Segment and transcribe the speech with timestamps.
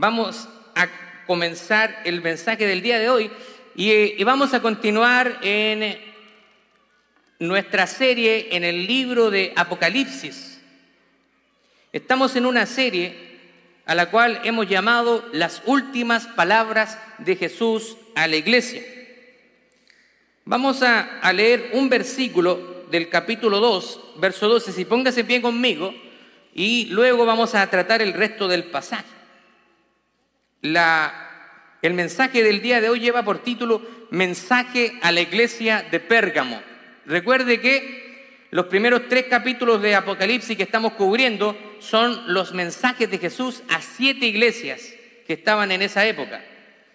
[0.00, 0.88] vamos a
[1.26, 3.30] comenzar el mensaje del día de hoy
[3.76, 6.00] y, vamos a continuar en
[7.38, 10.58] nuestra serie en el libro de Apocalipsis.
[11.92, 13.14] Estamos en una serie
[13.84, 18.82] a la cual hemos llamado las últimas palabras de Jesús a la iglesia.
[20.46, 25.94] Vamos a, a leer un versículo del capítulo 2, verso 12, si póngase bien conmigo,
[26.54, 29.19] y luego vamos a tratar el resto del pasaje.
[30.62, 36.00] La, el mensaje del día de hoy lleva por título Mensaje a la iglesia de
[36.00, 36.60] Pérgamo.
[37.06, 43.18] Recuerde que los primeros tres capítulos de Apocalipsis que estamos cubriendo son los mensajes de
[43.18, 44.82] Jesús a siete iglesias
[45.26, 46.44] que estaban en esa época.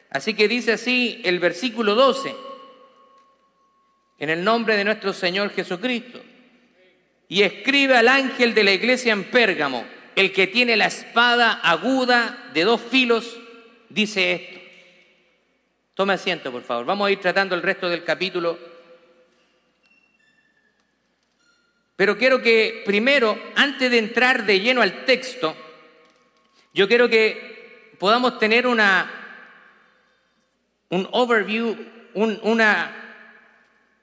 [0.10, 2.36] Así que dice así el versículo 12,
[4.20, 6.22] en el nombre de nuestro Señor Jesucristo,
[7.27, 9.86] y escribe al ángel de la iglesia en Pérgamo,
[10.16, 13.40] el que tiene la espada aguda de dos filos,
[13.95, 14.59] dice esto.
[15.94, 16.85] Tome asiento, por favor.
[16.85, 18.60] Vamos a ir tratando el resto del capítulo.
[21.96, 25.55] Pero quiero que primero, antes de entrar de lleno al texto,
[26.74, 29.10] yo quiero que podamos tener una,
[30.90, 31.77] un overview,
[32.13, 33.24] una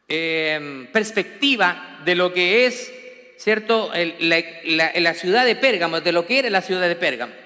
[0.08, 2.90] eh, perspectiva de lo que es,
[3.36, 7.41] ¿cierto?, la ciudad de Pérgamo, de lo que era la ciudad de Pérgamo.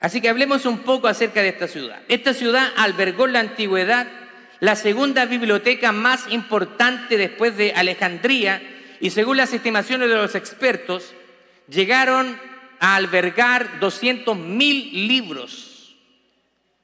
[0.00, 2.00] Así que hablemos un poco acerca de esta ciudad.
[2.08, 4.06] Esta ciudad albergó la antigüedad
[4.60, 8.62] la segunda biblioteca más importante después de Alejandría
[9.00, 11.12] y según las estimaciones de los expertos,
[11.68, 12.38] llegaron
[12.80, 15.94] a albergar 200 mil libros.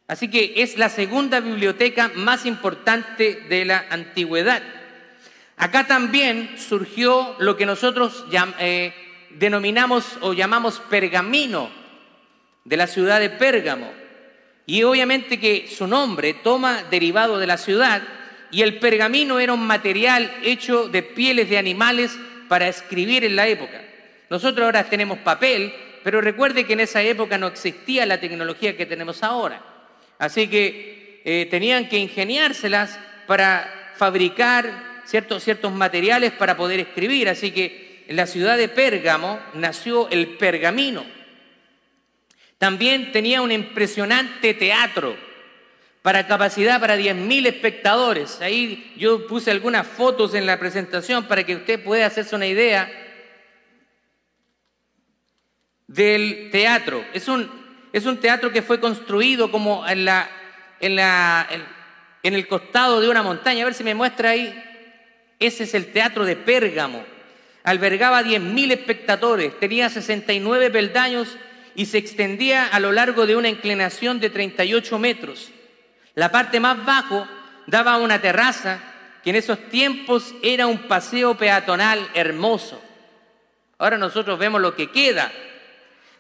[0.07, 4.63] Así que es la segunda biblioteca más importante de la antigüedad.
[5.57, 8.27] Acá también surgió lo que nosotros
[8.59, 8.93] eh,
[9.31, 11.71] denominamos o llamamos pergamino
[12.65, 13.91] de la ciudad de Pérgamo.
[14.67, 18.03] Y obviamente que su nombre toma derivado de la ciudad
[18.51, 22.17] y el pergamino era un material hecho de pieles de animales
[22.49, 23.83] para escribir en la época.
[24.29, 28.87] Nosotros ahora tenemos papel, pero recuerde que en esa época no existía la tecnología que
[28.87, 29.63] tenemos ahora.
[30.19, 37.29] Así que eh, tenían que ingeniárselas para fabricar ciertos, ciertos materiales para poder escribir.
[37.29, 41.05] Así que en la ciudad de Pérgamo nació el pergamino.
[42.63, 45.17] También tenía un impresionante teatro
[46.01, 48.41] para capacidad para 10.000 espectadores.
[48.41, 52.89] Ahí yo puse algunas fotos en la presentación para que usted pueda hacerse una idea
[55.89, 57.05] del teatro.
[57.13, 57.51] Es un,
[57.93, 60.31] es un teatro que fue construido como en, la,
[60.79, 61.49] en, la,
[62.23, 63.63] en el costado de una montaña.
[63.63, 64.55] A ver si me muestra ahí.
[65.41, 67.05] Ese es el teatro de Pérgamo.
[67.65, 71.37] Albergaba 10.000 espectadores, tenía 69 peldaños
[71.75, 75.51] y se extendía a lo largo de una inclinación de 38 metros.
[76.15, 77.27] La parte más bajo
[77.67, 78.81] daba una terraza
[79.25, 82.83] que en esos tiempos era un paseo peatonal hermoso.
[83.79, 85.33] Ahora nosotros vemos lo que queda.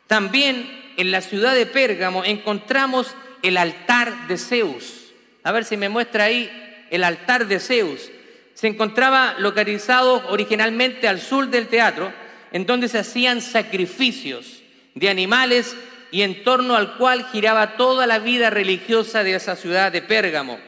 [0.06, 5.12] También en la ciudad de Pérgamo encontramos el altar de Zeus.
[5.42, 6.50] A ver si me muestra ahí
[6.90, 8.10] el altar de Zeus.
[8.54, 12.12] Se encontraba localizado originalmente al sur del teatro,
[12.52, 14.61] en donde se hacían sacrificios
[14.94, 15.76] de animales
[16.10, 20.58] y en torno al cual giraba toda la vida religiosa de esa ciudad de Pérgamo,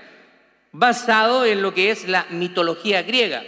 [0.73, 3.45] basado en lo que es la mitología griega.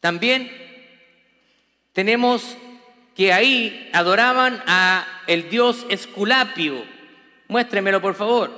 [0.00, 0.50] También
[1.92, 2.56] tenemos
[3.16, 6.84] que ahí adoraban a el dios Esculapio.
[7.48, 8.50] Muéstremelo, por favor.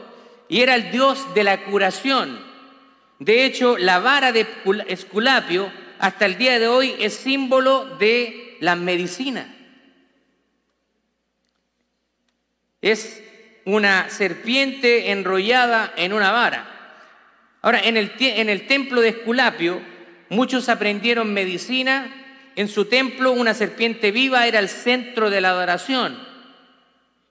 [0.49, 2.41] Y era el dios de la curación.
[3.19, 4.47] De hecho, la vara de
[4.89, 9.56] Esculapio hasta el día de hoy es símbolo de la medicina.
[12.87, 13.21] Es
[13.65, 16.69] una serpiente enrollada en una vara.
[17.61, 19.83] Ahora, en el, en el templo de Esculapio,
[20.29, 22.09] muchos aprendieron medicina.
[22.55, 26.17] En su templo, una serpiente viva era el centro de la adoración.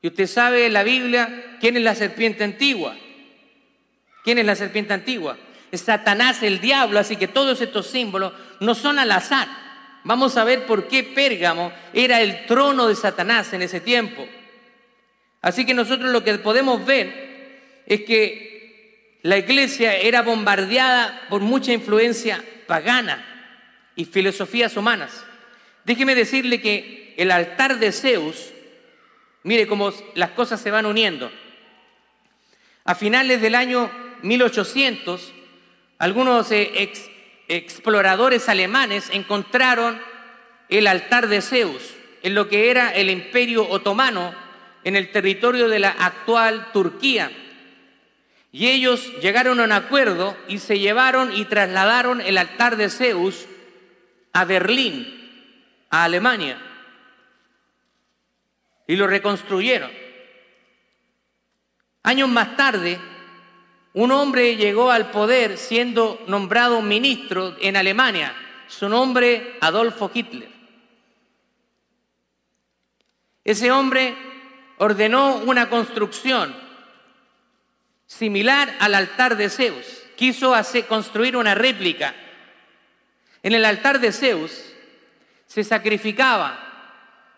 [0.01, 2.97] Y usted sabe en la Biblia quién es la serpiente antigua.
[4.25, 5.37] ¿Quién es la serpiente antigua?
[5.71, 6.99] Es Satanás, el diablo.
[6.99, 9.47] Así que todos estos símbolos no son al azar.
[10.03, 14.27] Vamos a ver por qué Pérgamo era el trono de Satanás en ese tiempo.
[15.45, 21.71] Así que nosotros lo que podemos ver es que la iglesia era bombardeada por mucha
[21.71, 23.23] influencia pagana
[23.95, 25.23] y filosofías humanas.
[25.83, 28.53] Déjeme decirle que el altar de Zeus,
[29.43, 31.31] mire cómo las cosas se van uniendo.
[32.83, 33.91] A finales del año
[34.23, 35.31] 1800,
[35.99, 36.91] algunos eh,
[37.49, 40.01] exploradores alemanes encontraron
[40.69, 41.93] el altar de Zeus
[42.23, 44.44] en lo que era el imperio otomano
[44.85, 47.29] en el territorio de la actual Turquía.
[48.51, 53.47] Y ellos llegaron a un acuerdo y se llevaron y trasladaron el altar de Zeus
[54.31, 56.61] a Berlín, a Alemania.
[58.87, 59.91] Y lo reconstruyeron.
[62.03, 62.99] Años más tarde,
[63.93, 68.35] un hombre llegó al poder siendo nombrado ministro en Alemania.
[68.67, 70.49] Su nombre, Adolfo Hitler.
[73.43, 74.34] Ese hombre
[74.77, 76.55] ordenó una construcción
[78.07, 80.03] similar al altar de Zeus.
[80.15, 82.15] Quiso hacer, construir una réplica.
[83.43, 84.73] En el altar de Zeus
[85.47, 86.57] se sacrificaba,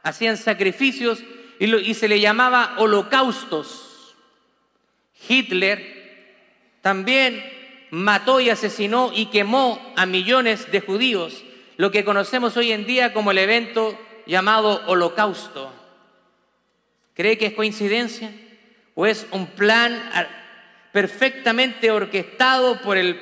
[0.04, 1.24] hacían sacrificios
[1.60, 4.16] y, y se le llamaba holocaustos.
[5.28, 5.98] Hitler
[6.81, 7.44] también
[7.90, 11.44] mató y asesinó y quemó a millones de judíos,
[11.78, 15.77] lo que conocemos hoy en día como el evento llamado holocausto.
[17.18, 18.31] ¿Cree que es coincidencia?
[18.96, 20.02] ¿O es un plan
[20.94, 23.19] perfectamente orquestado por el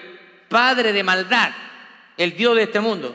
[0.48, 1.52] Padre de maldad,
[2.16, 3.14] el Dios de este mundo.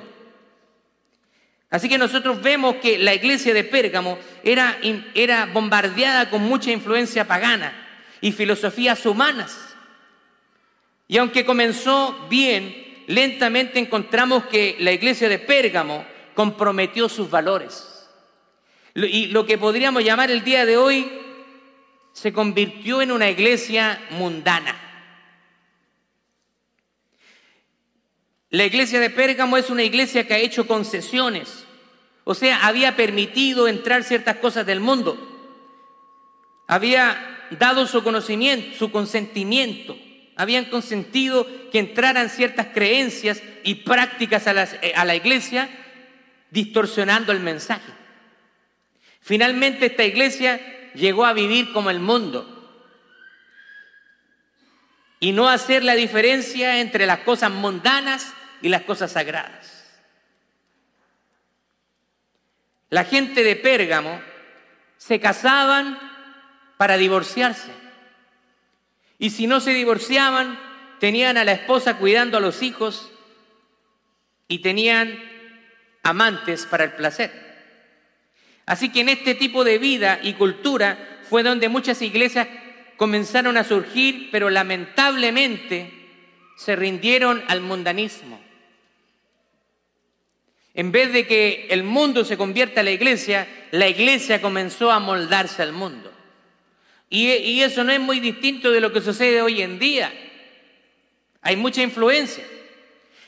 [1.71, 4.79] Así que nosotros vemos que la iglesia de Pérgamo era,
[5.15, 7.73] era bombardeada con mucha influencia pagana
[8.21, 9.75] y filosofías humanas.
[11.09, 16.05] Y aunque comenzó bien, lentamente encontramos que la iglesia de Pérgamo
[16.35, 17.90] comprometió sus valores.
[18.95, 21.11] Y lo que podríamos llamar el día de hoy
[22.13, 24.77] se convirtió en una iglesia mundana.
[28.51, 31.65] La iglesia de Pérgamo es una iglesia que ha hecho concesiones,
[32.25, 35.17] o sea, había permitido entrar ciertas cosas del mundo,
[36.67, 39.97] había dado su conocimiento, su consentimiento,
[40.35, 45.71] habían consentido que entraran ciertas creencias y prácticas a, a la iglesia,
[46.51, 48.00] distorsionando el mensaje.
[49.21, 50.61] Finalmente esta iglesia
[50.95, 52.57] llegó a vivir como el mundo
[55.21, 58.33] y no hacer la diferencia entre las cosas mundanas
[58.63, 60.01] y las cosas sagradas.
[62.89, 64.21] La gente de Pérgamo
[64.97, 65.99] se casaban
[66.77, 67.71] para divorciarse.
[69.19, 70.59] Y si no se divorciaban,
[70.99, 73.13] tenían a la esposa cuidando a los hijos
[74.49, 75.19] y tenían
[76.03, 77.50] amantes para el placer.
[78.71, 82.47] Así que en este tipo de vida y cultura fue donde muchas iglesias
[82.97, 85.93] comenzaron a surgir, pero lamentablemente
[86.57, 88.41] se rindieron al mundanismo.
[90.73, 95.01] En vez de que el mundo se convierta en la iglesia, la iglesia comenzó a
[95.01, 96.13] moldarse al mundo.
[97.09, 100.13] Y, y, eso no es muy distinto de lo que sucede hoy en día.
[101.43, 102.45] Hay mucha influencia.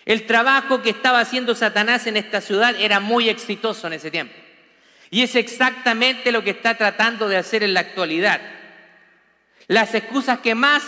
[0.04, 4.41] El trabajo que estaba haciendo Satanás en esta ciudad era muy exitoso en ese tiempo.
[5.12, 8.40] Y es exactamente lo que está tratando de hacer en la actualidad.
[9.66, 10.82] Las excusas que más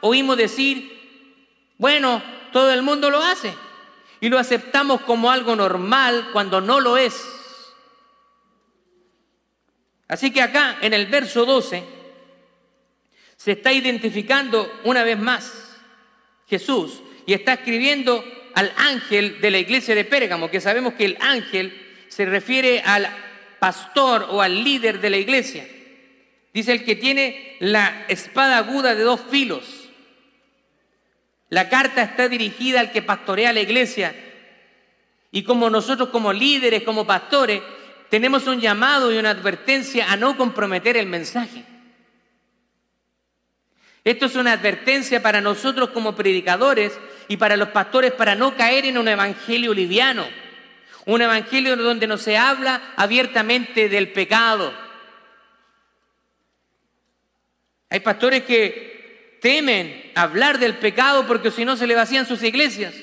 [0.00, 0.92] oímos decir,
[1.76, 2.22] bueno,
[2.52, 3.52] todo el mundo lo hace.
[4.20, 7.20] Y lo aceptamos como algo normal cuando no lo es.
[10.06, 11.82] Así que acá, en el verso 12,
[13.36, 15.52] se está identificando una vez más
[16.46, 18.24] Jesús y está escribiendo
[18.54, 23.10] al ángel de la iglesia de Pérgamo, que sabemos que el ángel se refiere al
[23.64, 25.66] pastor o al líder de la iglesia.
[26.52, 29.64] Dice el que tiene la espada aguda de dos filos.
[31.48, 34.14] La carta está dirigida al que pastorea la iglesia.
[35.30, 37.62] Y como nosotros como líderes, como pastores,
[38.10, 41.64] tenemos un llamado y una advertencia a no comprometer el mensaje.
[44.04, 46.92] Esto es una advertencia para nosotros como predicadores
[47.28, 50.43] y para los pastores para no caer en un evangelio liviano
[51.06, 54.72] un evangelio donde no se habla abiertamente del pecado.
[57.90, 62.94] Hay pastores que temen hablar del pecado porque si no se le vacían sus iglesias.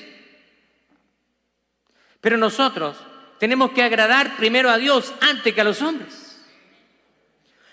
[2.20, 2.96] Pero nosotros
[3.38, 6.40] tenemos que agradar primero a Dios antes que a los hombres.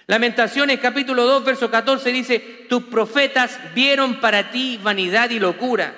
[0.08, 5.94] Lamentaciones capítulo 2, verso 14 dice, tus profetas vieron para ti vanidad y locura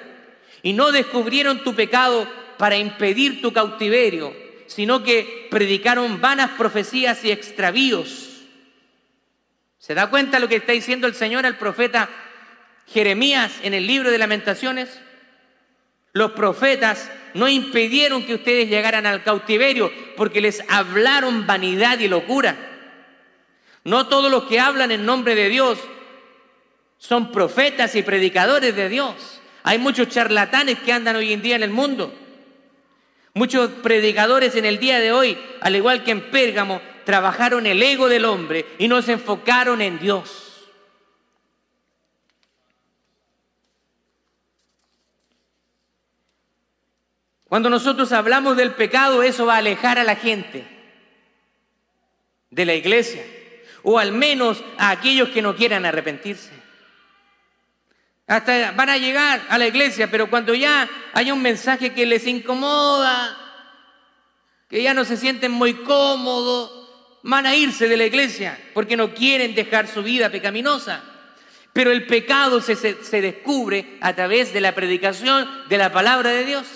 [0.63, 2.27] y no descubrieron tu pecado
[2.61, 4.35] para impedir tu cautiverio,
[4.67, 8.43] sino que predicaron vanas profecías y extravíos.
[9.79, 12.07] ¿Se da cuenta lo que está diciendo el Señor al profeta
[12.85, 15.01] Jeremías en el libro de lamentaciones?
[16.13, 22.55] Los profetas no impidieron que ustedes llegaran al cautiverio porque les hablaron vanidad y locura.
[23.85, 25.79] No todos los que hablan en nombre de Dios
[26.99, 29.41] son profetas y predicadores de Dios.
[29.63, 32.15] Hay muchos charlatanes que andan hoy en día en el mundo.
[33.33, 38.09] Muchos predicadores en el día de hoy, al igual que en Pérgamo, trabajaron el ego
[38.09, 40.69] del hombre y no se enfocaron en Dios.
[47.47, 50.65] Cuando nosotros hablamos del pecado, eso va a alejar a la gente
[52.49, 53.25] de la iglesia,
[53.83, 56.60] o al menos a aquellos que no quieran arrepentirse.
[58.31, 62.25] Hasta van a llegar a la iglesia, pero cuando ya hay un mensaje que les
[62.25, 63.37] incomoda,
[64.69, 66.71] que ya no se sienten muy cómodos,
[67.23, 71.03] van a irse de la iglesia porque no quieren dejar su vida pecaminosa.
[71.73, 76.45] Pero el pecado se, se, descubre a través de la predicación de la palabra de
[76.45, 76.67] Dios.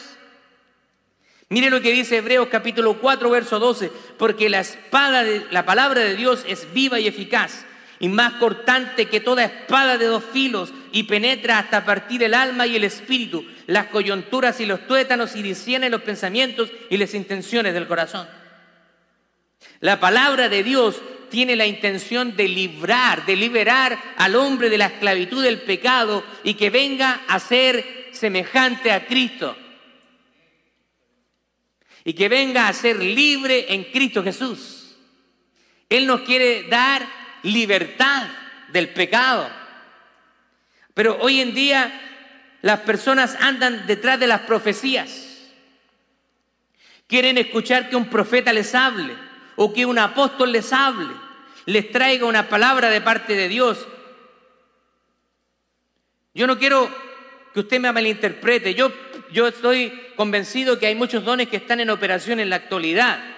[1.48, 6.02] Mire lo que dice Hebreos capítulo 4, verso 12, porque la espada de la palabra
[6.02, 7.66] de Dios es viva y eficaz
[8.00, 12.68] y más cortante que toda espada de dos filos y penetra hasta partir el alma
[12.68, 17.74] y el espíritu, las coyunturas y los tuétanos y discierne los pensamientos y las intenciones
[17.74, 18.28] del corazón.
[19.80, 24.88] La palabra de Dios tiene la intención de librar, de liberar al hombre de la
[24.88, 29.58] esclavitud del pecado y que venga a ser semejante a Cristo.
[32.04, 34.96] Y que venga a ser libre en Cristo Jesús.
[35.90, 38.28] Él nos quiere dar libertad
[38.72, 39.50] del pecado.
[40.94, 42.02] Pero hoy en día
[42.62, 45.54] las personas andan detrás de las profecías.
[47.08, 49.16] Quieren escuchar que un profeta les hable
[49.56, 51.14] o que un apóstol les hable,
[51.66, 53.86] les traiga una palabra de parte de Dios.
[56.34, 56.90] Yo no quiero
[57.54, 58.74] que usted me malinterprete.
[58.74, 58.92] Yo,
[59.32, 63.35] yo estoy convencido que hay muchos dones que están en operación en la actualidad.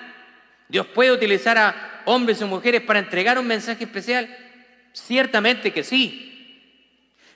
[0.69, 4.35] Dios puede utilizar a hombres o mujeres para entregar un mensaje especial?
[4.93, 6.27] Ciertamente que sí.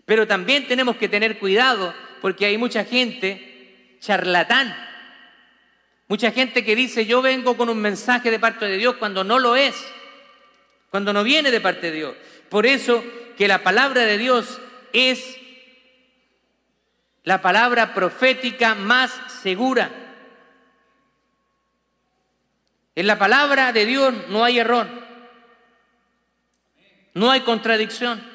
[0.06, 4.76] Pero también tenemos que tener cuidado porque hay mucha gente charlatán.
[6.08, 9.40] Mucha gente que dice yo vengo con un mensaje de parte de Dios cuando no
[9.40, 9.76] lo es.
[10.90, 12.16] Cuando no viene de parte de Dios.
[12.50, 13.04] Por eso
[13.38, 14.60] que la palabra de Dios
[14.92, 15.38] es
[17.24, 19.12] la palabra profética más
[19.42, 20.01] segura.
[22.96, 24.88] En la palabra de Dios no hay error,
[27.14, 28.30] no hay contradicción.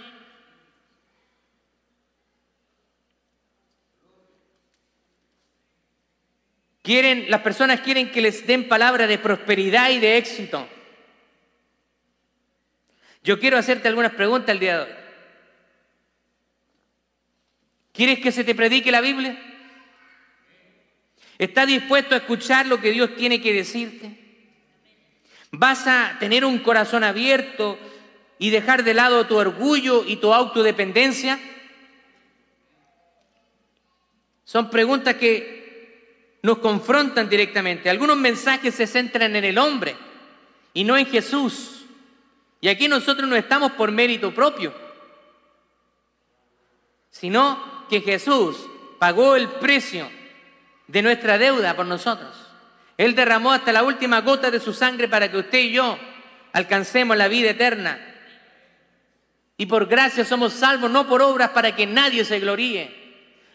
[6.83, 10.69] Quieren, las personas quieren que les den palabra de prosperidad y de éxito.
[13.25, 14.97] Yo quiero hacerte algunas preguntas el día de hoy.
[17.93, 19.37] ¿Quieres que se te predique la Biblia?
[21.39, 24.26] ¿Estás dispuesto a escuchar lo que Dios tiene que decirte?
[25.59, 27.79] Vas a tener un corazón abierto
[28.39, 31.41] y dejar de lado tu orgullo y tu autodependencia.
[34.45, 37.89] Son preguntas que nos confrontan directamente.
[37.89, 39.97] Algunos mensajes se centran en el hombre
[40.75, 41.87] y no en Jesús.
[42.61, 44.75] Y aquí nosotros no estamos por mérito propio,
[47.11, 48.59] sino que Jesús
[48.99, 50.11] pagó el precio
[50.87, 52.46] de nuestra deuda por nosotros.
[52.97, 55.99] Él derramó hasta la última gota de su sangre para que usted y yo
[56.53, 57.99] alcancemos la vida eterna.
[59.59, 63.05] Y por gracia somos salvos, no por obras para que nadie se gloríe.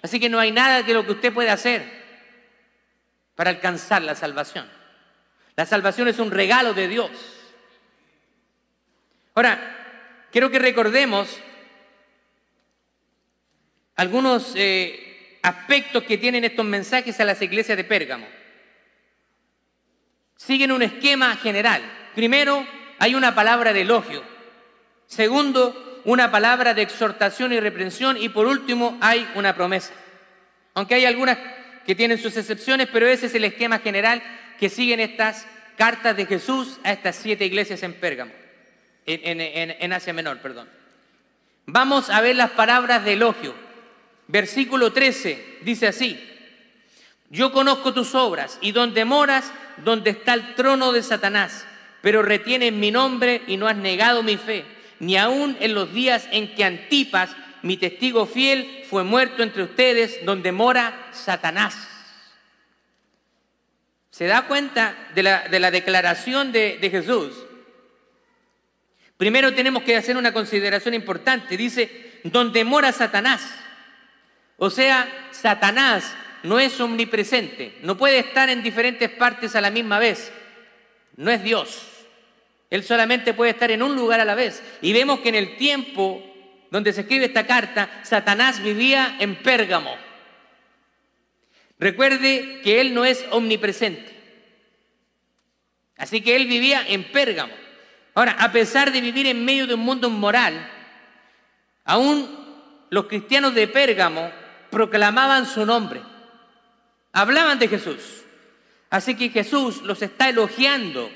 [0.01, 1.83] Así que no hay nada de lo que usted puede hacer
[3.35, 4.69] para alcanzar la salvación.
[5.55, 7.11] La salvación es un regalo de Dios.
[9.33, 11.39] Ahora, quiero que recordemos
[13.95, 18.40] algunos eh, aspectos que tienen estos mensajes a las iglesias de Pérgamo
[20.45, 21.81] siguen un esquema general.
[22.15, 22.65] Primero,
[22.97, 24.23] hay una palabra de elogio.
[25.05, 28.17] Segundo, una palabra de exhortación y reprensión.
[28.17, 29.93] Y por último, hay una promesa.
[30.73, 31.37] Aunque hay algunas
[31.85, 34.21] que tienen sus excepciones, pero ese es el esquema general
[34.59, 35.45] que siguen estas
[35.77, 38.31] cartas de Jesús a estas siete iglesias en Pérgamo,
[39.05, 40.67] en, en Asia Menor, perdón.
[41.65, 43.53] Vamos a ver las palabras de elogio.
[44.27, 46.30] Versículo 13 dice así,
[47.31, 51.65] yo conozco tus obras y donde moras donde está el trono de Satanás,
[52.01, 54.65] pero retienes mi nombre y no has negado mi fe,
[54.99, 60.25] ni aun en los días en que Antipas, mi testigo fiel, fue muerto entre ustedes,
[60.25, 61.87] donde mora Satanás.
[64.09, 67.33] ¿Se da cuenta de la, declaración de, de Jesús?
[69.15, 71.55] Primero tenemos que hacer una consideración importante.
[71.55, 73.41] Dice, donde mora Satanás.
[74.57, 79.99] O sea, Satanás no es omnipresente, no puede estar en diferentes partes a la misma
[79.99, 80.31] vez.
[81.17, 81.87] No es Dios.
[82.69, 84.63] Él solamente puede estar en un lugar a la vez.
[84.81, 86.23] Y vemos que en el tiempo
[86.69, 89.93] donde se escribe esta carta, Satanás vivía en Pérgamo.
[91.79, 94.11] Recuerde que Él no es omnipresente.
[96.01, 97.53] Así que él vivía en Pérgamo.
[98.15, 100.67] Ahora, a pesar de vivir en medio de un mundo moral,
[101.85, 102.27] aún
[102.89, 104.31] los cristianos de Pérgamo
[104.71, 106.01] proclamaban su nombre,
[107.13, 108.23] hablaban de Jesús.
[108.89, 111.09] Así que Jesús los está elogiando,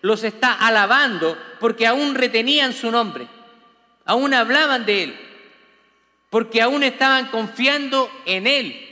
[0.00, 3.26] los está alabando, porque aún retenían su nombre,
[4.04, 5.16] aún hablaban de Él,
[6.30, 8.82] porque aún estaban confiando en Él.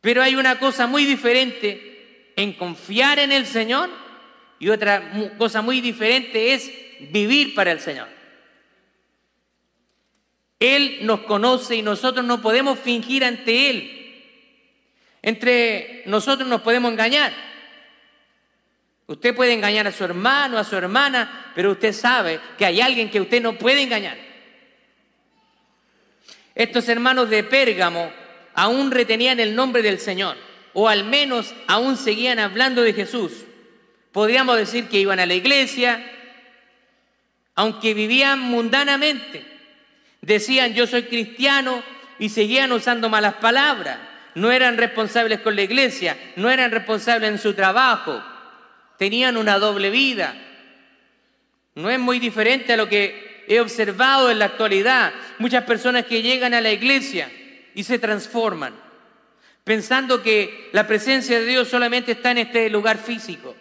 [0.00, 3.90] Pero hay una cosa muy diferente en confiar en el Señor
[4.58, 6.70] y otra cosa muy diferente es
[7.10, 8.08] vivir para el Señor.
[10.60, 14.03] Él nos conoce y nosotros no podemos fingir ante Él.
[15.26, 17.32] Entre nosotros nos podemos engañar.
[19.06, 23.10] Usted puede engañar a su hermano, a su hermana, pero usted sabe que hay alguien
[23.10, 24.18] que usted no puede engañar.
[26.54, 28.12] Estos hermanos de Pérgamo
[28.52, 30.36] aún retenían el nombre del Señor,
[30.74, 33.32] o al menos aún seguían hablando de Jesús.
[34.12, 36.04] Podríamos decir que iban a la iglesia,
[37.54, 39.42] aunque vivían mundanamente.
[40.20, 41.82] Decían, yo soy cristiano
[42.18, 44.12] y seguían usando malas palabras.
[44.34, 48.22] No eran responsables con la iglesia, no eran responsables en su trabajo.
[48.98, 50.34] Tenían una doble vida.
[51.74, 55.12] No es muy diferente a lo que he observado en la actualidad.
[55.38, 57.30] Muchas personas que llegan a la iglesia
[57.74, 58.74] y se transforman,
[59.64, 63.54] pensando que la presencia de Dios solamente está en este lugar físico.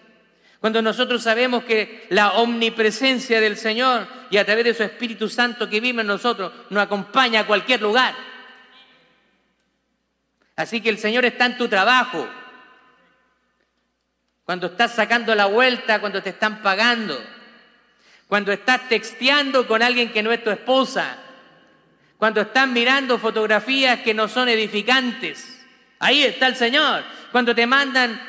[0.59, 5.69] Cuando nosotros sabemos que la omnipresencia del Señor y a través de su Espíritu Santo
[5.69, 8.15] que vive en nosotros nos acompaña a cualquier lugar.
[10.55, 12.27] Así que el Señor está en tu trabajo.
[14.45, 17.19] Cuando estás sacando la vuelta, cuando te están pagando.
[18.27, 21.17] Cuando estás texteando con alguien que no es tu esposa.
[22.17, 25.65] Cuando estás mirando fotografías que no son edificantes.
[25.99, 27.03] Ahí está el Señor.
[27.31, 28.21] Cuando te mandan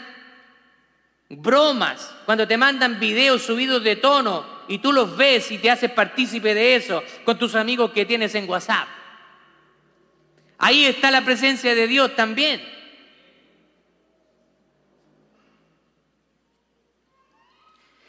[1.29, 5.91] bromas, cuando te mandan videos subidos de tono y tú los ves y te haces
[5.91, 8.89] partícipe de eso con tus amigos que tienes en WhatsApp.
[10.59, 12.63] Ahí está la presencia de Dios también.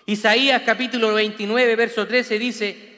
[0.07, 2.95] Isaías capítulo 29, verso 13 dice,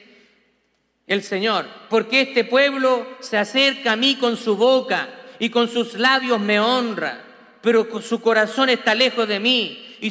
[1.06, 5.08] el Señor, porque este pueblo se acerca a mí con su boca
[5.38, 7.24] y con sus labios me honra,
[7.62, 10.10] pero su corazón está lejos de mí y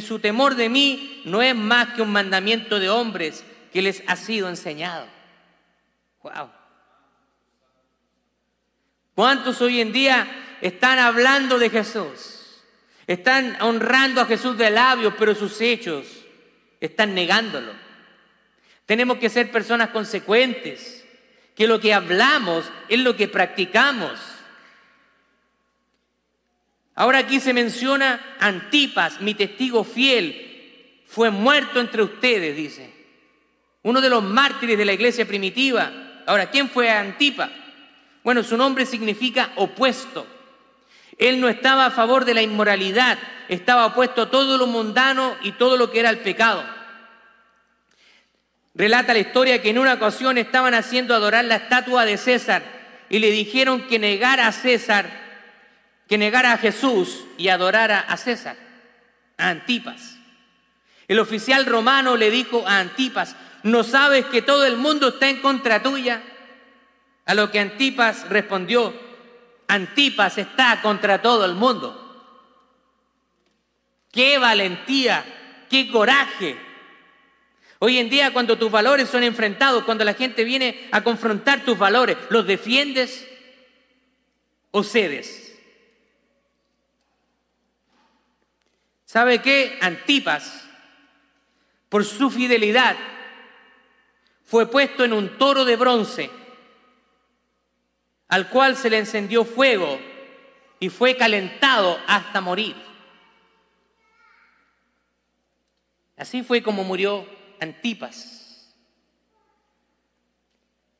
[0.00, 3.42] su, temor de mí no es más que un mandamiento de hombres
[3.72, 5.06] que les ha sido enseñado.
[6.22, 6.63] Wow.
[9.14, 10.26] ¿Cuántos hoy en día
[10.60, 12.60] están hablando de Jesús?
[13.06, 16.06] Están honrando a Jesús de labios, pero sus hechos
[16.80, 17.72] están negándolo.
[18.86, 21.06] Tenemos que ser personas consecuentes,
[21.54, 24.18] que lo que hablamos es lo que practicamos.
[26.96, 32.92] Ahora aquí se menciona Antipas, mi testigo fiel, fue muerto entre ustedes, dice.
[33.82, 36.22] Uno de los mártires de la iglesia primitiva.
[36.26, 37.50] Ahora, ¿quién fue Antipas?
[38.24, 40.26] Bueno, su nombre significa opuesto.
[41.18, 45.52] Él no estaba a favor de la inmoralidad, estaba opuesto a todo lo mundano y
[45.52, 46.64] todo lo que era el pecado.
[48.74, 52.62] Relata la historia que en una ocasión estaban haciendo adorar la estatua de César
[53.08, 55.22] y le dijeron que negara a César
[56.08, 58.56] que negara a Jesús y adorara a César,
[59.38, 60.16] a Antipas.
[61.08, 65.40] El oficial romano le dijo a Antipas, ¿no sabes que todo el mundo está en
[65.40, 66.22] contra tuya?
[67.26, 68.92] A lo que Antipas respondió,
[69.68, 72.00] Antipas está contra todo el mundo.
[74.12, 75.24] ¡Qué valentía!
[75.70, 76.56] ¡Qué coraje!
[77.78, 81.76] Hoy en día cuando tus valores son enfrentados, cuando la gente viene a confrontar tus
[81.76, 83.28] valores, ¿los defiendes
[84.70, 85.58] o cedes?
[89.04, 89.78] ¿Sabe qué?
[89.80, 90.66] Antipas,
[91.88, 92.96] por su fidelidad,
[94.44, 96.30] fue puesto en un toro de bronce,
[98.34, 99.96] al cual se le encendió fuego
[100.80, 102.74] y fue calentado hasta morir.
[106.16, 107.24] Así fue como murió
[107.60, 108.74] Antipas.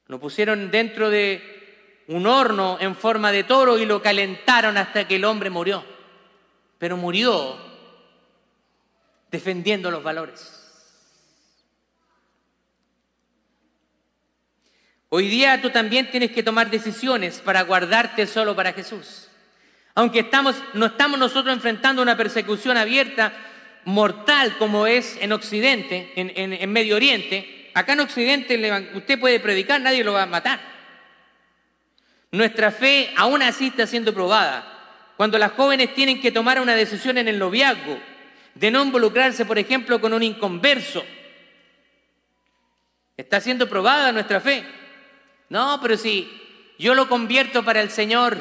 [0.06, 5.16] Lo pusieron dentro de un horno en forma de toro y lo calentaron hasta que
[5.16, 5.84] el hombre murió.
[6.78, 7.58] Pero murió
[9.32, 10.63] defendiendo los valores.
[15.16, 19.28] Hoy día tú también tienes que tomar decisiones para guardarte solo para Jesús.
[19.94, 23.32] Aunque estamos, no estamos nosotros enfrentando una persecución abierta,
[23.84, 29.80] mortal como es en Occidente, en, en Medio Oriente, acá en Occidente usted puede predicar,
[29.80, 30.58] nadie lo va a matar.
[32.32, 35.12] Nuestra fe aún así está siendo probada.
[35.16, 38.00] Cuando las jóvenes tienen que tomar una decisión en el noviazgo,
[38.56, 41.04] de no involucrarse, por ejemplo, con un inconverso.
[43.16, 44.82] Está siendo probada nuestra fe.
[45.48, 46.30] No, pero si
[46.78, 48.38] yo lo convierto para el Señor.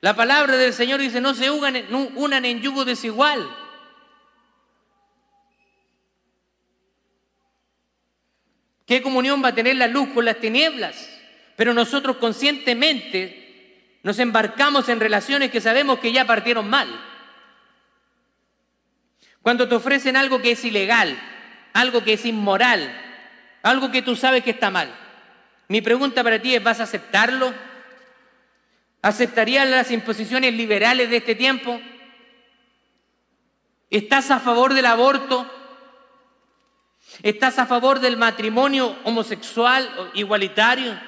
[0.00, 3.48] La palabra del Señor dice, no se unan en yugo desigual.
[8.86, 11.08] ¿Qué comunión va a tener la luz con las tinieblas?
[11.56, 16.88] Pero nosotros conscientemente nos embarcamos en relaciones que sabemos que ya partieron mal.
[19.42, 21.16] Cuando te ofrecen algo que es ilegal,
[21.72, 23.09] algo que es inmoral,
[23.62, 24.94] algo que tú sabes que está mal.
[25.68, 27.52] Mi pregunta para ti es, ¿vas a aceptarlo?
[29.02, 31.80] ¿Aceptarías las imposiciones liberales de este tiempo?
[33.88, 35.50] ¿Estás a favor del aborto?
[37.22, 40.98] ¿Estás a favor del matrimonio homosexual o igualitario?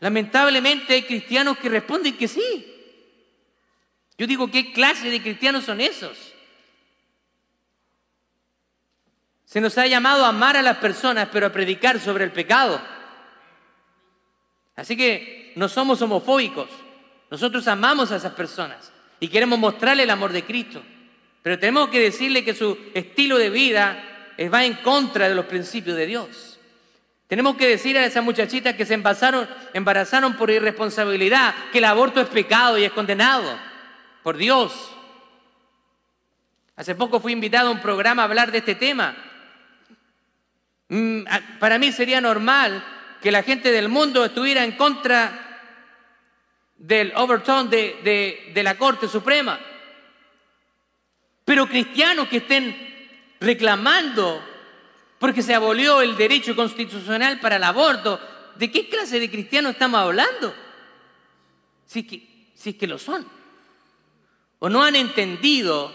[0.00, 2.66] Lamentablemente hay cristianos que responden que sí.
[4.16, 6.29] Yo digo, ¿qué clase de cristianos son esos?
[9.50, 12.80] Se nos ha llamado a amar a las personas, pero a predicar sobre el pecado.
[14.76, 16.68] Así que no somos homofóbicos.
[17.32, 20.80] Nosotros amamos a esas personas y queremos mostrarle el amor de Cristo.
[21.42, 25.96] Pero tenemos que decirle que su estilo de vida va en contra de los principios
[25.96, 26.60] de Dios.
[27.26, 32.20] Tenemos que decir a esas muchachitas que se embarazaron, embarazaron por irresponsabilidad que el aborto
[32.20, 33.58] es pecado y es condenado
[34.22, 34.92] por Dios.
[36.76, 39.26] Hace poco fui invitado a un programa a hablar de este tema.
[40.90, 41.22] Mm,
[41.58, 42.84] para mí sería normal
[43.22, 45.46] que la gente del mundo estuviera en contra
[46.76, 49.58] del overturn de, de la Corte Suprema.
[51.44, 52.76] Pero cristianos que estén
[53.40, 54.44] reclamando
[55.20, 58.18] porque se abolió el derecho constitucional para el aborto,
[58.56, 60.54] ¿de qué clase de cristianos estamos hablando?
[61.86, 63.26] Si que, si es que lo son.
[64.60, 65.94] O no han entendido,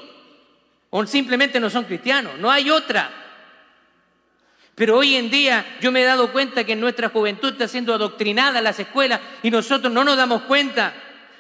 [0.92, 2.38] o simplemente no son cristianos.
[2.38, 3.25] No hay otra.
[4.76, 8.58] Pero hoy en día yo me he dado cuenta que nuestra juventud está siendo adoctrinada
[8.60, 10.94] en las escuelas y nosotros no nos damos cuenta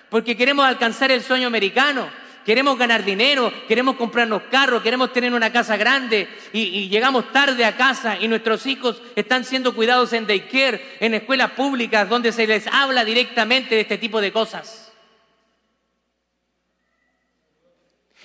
[0.10, 2.08] porque queremos alcanzar el sueño americano
[2.45, 7.76] queremos ganar dinero, queremos comprarnos carros, queremos tener una casa grande y, llegamos tarde a
[7.76, 12.67] casa y nuestros hijos están siendo cuidados en daycare, en escuelas públicas donde se les
[12.67, 14.93] habla directamente de este tipo de cosas.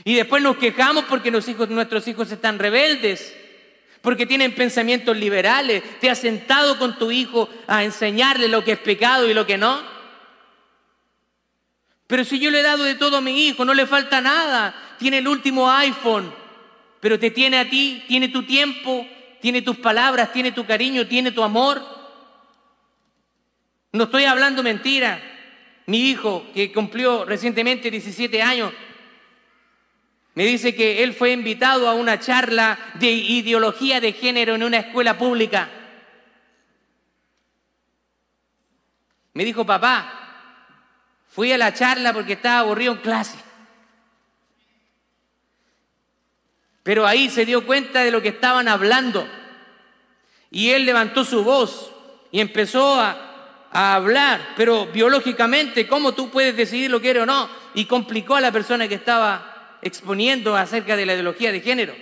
[0.05, 3.35] Y después nos quejamos porque nuestros hijos están rebeldes,
[4.03, 5.83] porque tienen pensamientos liberales.
[6.01, 9.59] ¿Te has sentado con tu hijo a enseñarle lo que es pecado y lo que
[9.59, 9.81] no?
[12.07, 14.75] Pero si yo le he dado de todo a mi hijo, no le falta nada.
[14.99, 16.35] Tiene el último iPhone,
[16.99, 19.07] pero te tiene a ti, tiene tu tiempo,
[19.41, 21.83] tiene tus palabras, tiene tu cariño, tiene tu amor.
[23.93, 25.21] No estoy hablando mentira.
[25.87, 28.73] Mi hijo, que cumplió recientemente 17 años,
[30.35, 34.79] me dice que él fue invitado a una charla de ideología de género en una
[34.79, 35.69] escuela pública.
[39.33, 40.21] Me dijo, papá,
[41.31, 43.39] Fui a la charla porque estaba aburrido en clase.
[46.83, 49.29] Pero ahí se dio cuenta de lo que estaban hablando.
[50.51, 51.93] Y él levantó su voz
[52.33, 53.27] y empezó a,
[53.73, 57.49] hablar, pero biológicamente, ¿cómo tú puedes decidir lo que eres o no?
[57.73, 59.50] Y complicó a la persona que estaba
[59.83, 61.95] exponiendo acerca de la ideología de género.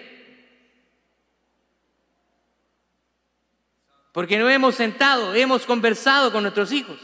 [4.13, 6.99] Porque no hemos sentado, hemos conversado con nuestros hijos.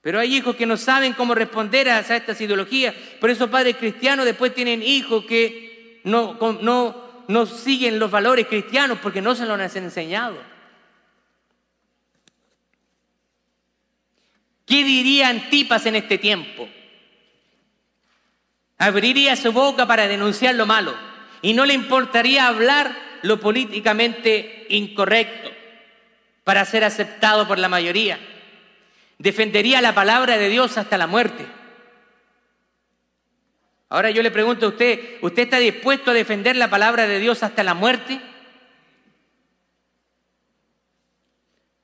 [0.00, 2.94] Pero hay hijos que no saben cómo responder a estas ideologías.
[3.20, 8.98] Por eso padres cristianos después tienen hijos que no, no, no siguen los valores cristianos
[9.00, 10.36] porque no se los han enseñado.
[14.66, 16.68] ¿Qué diría Antipas en este tiempo?
[18.82, 20.92] Abriría su boca para denunciar lo malo
[21.40, 25.50] y no le importaría hablar lo políticamente incorrecto
[26.42, 28.18] para ser aceptado por la mayoría
[29.22, 31.46] defendería la palabra de Dios hasta la muerte.
[33.88, 37.44] Ahora yo le pregunto a usted, ¿usted está dispuesto a defender la palabra de Dios
[37.44, 38.20] hasta la muerte?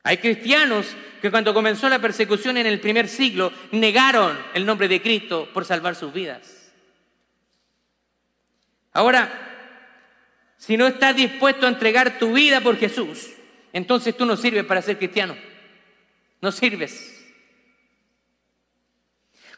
[0.02, 5.00] Hay cristianos que cuando comenzó la persecución en el primer siglo negaron el nombre de
[5.00, 6.57] Cristo por salvar sus vidas.
[8.98, 9.30] Ahora,
[10.56, 13.28] si no estás dispuesto a entregar tu vida por Jesús,
[13.72, 15.36] entonces tú no sirves para ser cristiano.
[16.40, 17.24] No sirves.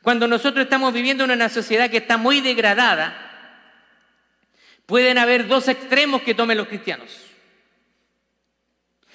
[0.03, 3.16] Cuando nosotros estamos viviendo en una sociedad que está muy degradada,
[4.85, 7.09] pueden haber dos extremos que tomen los cristianos.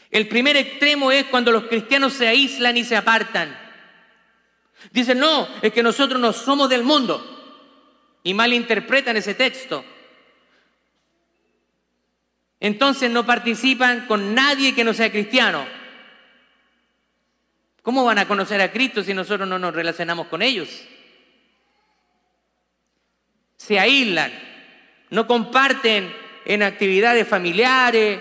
[0.09, 3.55] El primer extremo es cuando los cristianos se aíslan y se apartan.
[4.89, 7.21] Dicen, no, es que nosotros no somos del mundo.
[8.23, 9.85] Y malinterpretan ese texto.
[12.59, 15.65] Entonces no participan con nadie que no sea cristiano.
[17.81, 20.69] ¿Cómo van a conocer a Cristo si nosotros no nos relacionamos con ellos?
[23.57, 24.31] Se aíslan,
[25.11, 26.11] no comparten
[26.45, 28.19] en actividades familiares,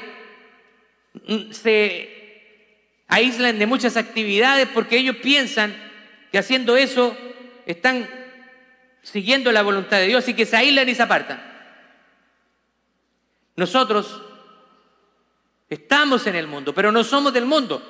[1.51, 2.11] se
[3.09, 5.75] aíslan de muchas actividades porque ellos piensan
[6.31, 7.17] que haciendo eso
[7.65, 8.09] están
[9.03, 11.54] siguiendo la voluntad de Dios y que se aíslan y se apartan.
[13.57, 14.23] Nosotros
[15.69, 17.83] estamos en el mundo, pero no somos del mundo.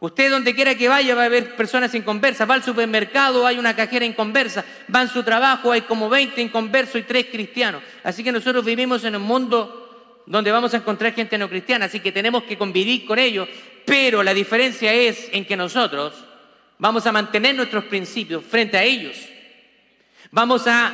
[0.00, 2.48] Usted donde quiera que vaya va a ver personas inconversas.
[2.48, 4.64] Va al supermercado, hay una cajera inconversa.
[4.92, 7.82] Va en su trabajo, hay como 20 inconversos y 3 cristianos.
[8.02, 11.84] Así que nosotros vivimos en un mundo donde vamos a encontrar gente no cristiana.
[11.84, 13.48] Así que tenemos que convivir con ellos.
[13.84, 16.14] Pero la diferencia es en que nosotros
[16.82, 19.16] Vamos a mantener nuestros principios frente a ellos.
[20.32, 20.92] Vamos a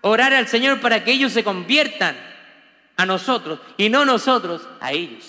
[0.00, 2.16] orar al Señor para que ellos se conviertan
[2.96, 5.24] a nosotros y no nosotros a ellos.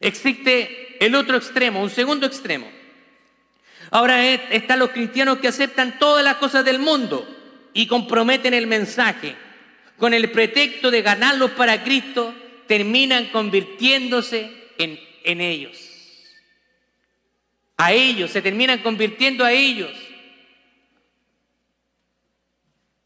[0.00, 2.70] Existe el otro extremo, un segundo extremo.
[3.90, 7.26] Ahora están los cristianos que aceptan todas las cosas del mundo
[7.72, 9.36] y comprometen el mensaje.
[9.96, 12.34] Con el pretexto de ganarlos para Cristo,
[12.66, 15.88] terminan convirtiéndose en, en ellos
[17.78, 19.92] a ellos, se terminan convirtiendo a ellos.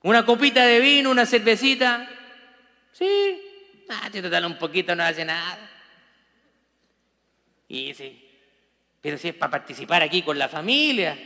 [0.03, 2.09] Una copita de vino, una cervecita,
[2.93, 3.41] sí,
[3.89, 5.71] ah, te dan un poquito no hace nada.
[7.69, 8.29] Y sí,
[9.01, 11.19] pero si es para participar aquí con la familia.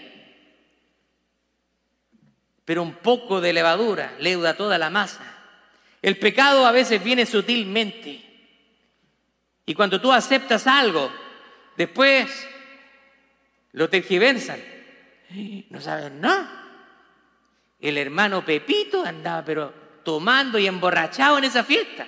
[2.65, 5.37] Pero un poco de levadura leuda toda la masa.
[6.03, 8.23] El pecado a veces viene sutilmente.
[9.67, 11.11] Y cuando tú aceptas algo,
[11.77, 12.49] después
[13.73, 14.61] lo tergiversan.
[15.71, 16.63] No saben nada.
[17.81, 22.07] El hermano Pepito andaba pero tomando y emborrachado en esa fiesta.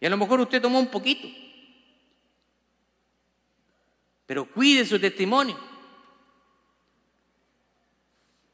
[0.00, 1.26] Y a lo mejor usted tomó un poquito.
[4.24, 5.58] Pero cuide su testimonio.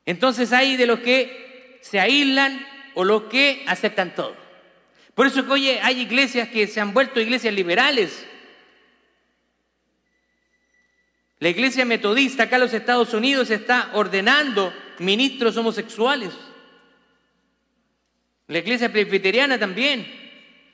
[0.07, 4.35] Entonces hay de los que se aíslan o los que aceptan todo.
[5.14, 8.26] Por eso que hoy hay iglesias que se han vuelto iglesias liberales,
[11.40, 16.31] La iglesia metodista acá en los Estados Unidos está ordenando ministros homosexuales.
[18.48, 20.06] La iglesia presbiteriana también.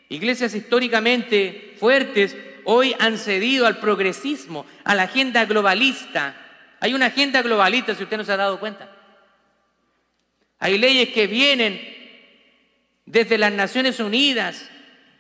[0.09, 6.37] Iglesias históricamente fuertes hoy han cedido al progresismo, a la agenda globalista.
[6.81, 8.91] Hay una agenda globalista, si usted no se ha dado cuenta.
[10.61, 11.81] Hay leyes que vienen
[13.07, 14.71] desde las Naciones Unidas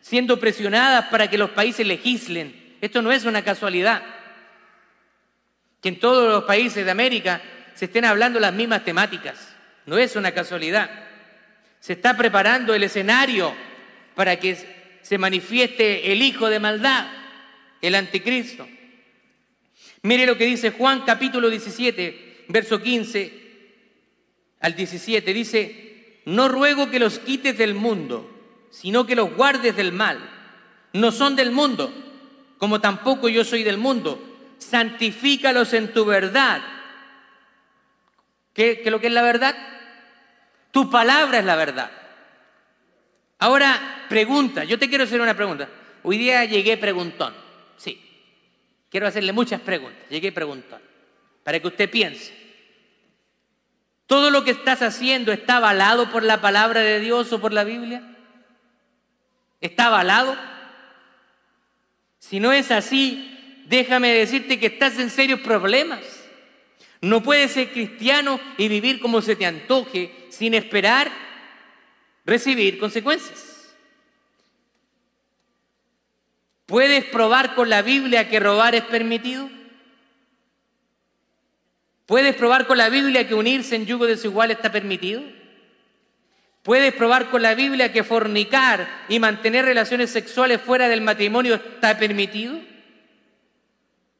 [0.00, 2.76] siendo presionadas para que los países legislen.
[2.80, 4.02] Esto no es una casualidad
[5.80, 7.42] que en todos los países de América
[7.74, 9.54] se estén hablando las mismas temáticas.
[9.86, 11.03] No es una casualidad.
[11.84, 13.54] Se está preparando el escenario
[14.14, 14.56] para que
[15.02, 17.08] se manifieste el hijo de maldad,
[17.82, 18.66] el anticristo.
[20.00, 23.32] Mire lo que dice Juan capítulo 17, verso 15
[24.60, 25.34] al 17.
[25.34, 28.30] Dice, no ruego que los quites del mundo,
[28.70, 30.18] sino que los guardes del mal.
[30.94, 31.92] No son del mundo,
[32.56, 36.62] como tampoco yo soy del mundo santifícalos en tu verdad.
[38.54, 39.73] ¿Qué, es lo que es la verdad?
[40.74, 41.88] Tu palabra es la verdad.
[43.38, 45.68] Ahora, pregunta, yo te quiero hacer una pregunta.
[46.02, 47.32] Hoy día llegué preguntón,
[47.76, 48.02] sí.
[48.90, 50.82] Quiero hacerle muchas preguntas, llegué preguntón,
[51.44, 52.36] para que usted piense.
[54.08, 57.62] ¿Todo lo que estás haciendo está avalado por la palabra de Dios o por la
[57.62, 58.02] Biblia?
[59.60, 60.36] ¿Está avalado?
[62.18, 66.00] Si no es así, déjame decirte que estás en serios problemas.
[67.00, 71.10] No puedes ser cristiano y vivir como se te antoje sin esperar
[72.24, 73.74] recibir consecuencias.
[76.66, 79.50] ¿Puedes probar con la Biblia que robar es permitido?
[82.06, 85.22] ¿Puedes probar con la Biblia que unirse en yugo desigual está permitido?
[86.62, 91.98] ¿Puedes probar con la Biblia que fornicar y mantener relaciones sexuales fuera del matrimonio está
[91.98, 92.58] permitido?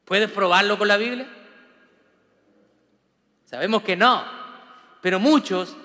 [0.05, 1.27] ¿Puedes probarlo con la Biblia?
[3.45, 4.23] Sabemos que no,
[5.01, 5.75] pero muchos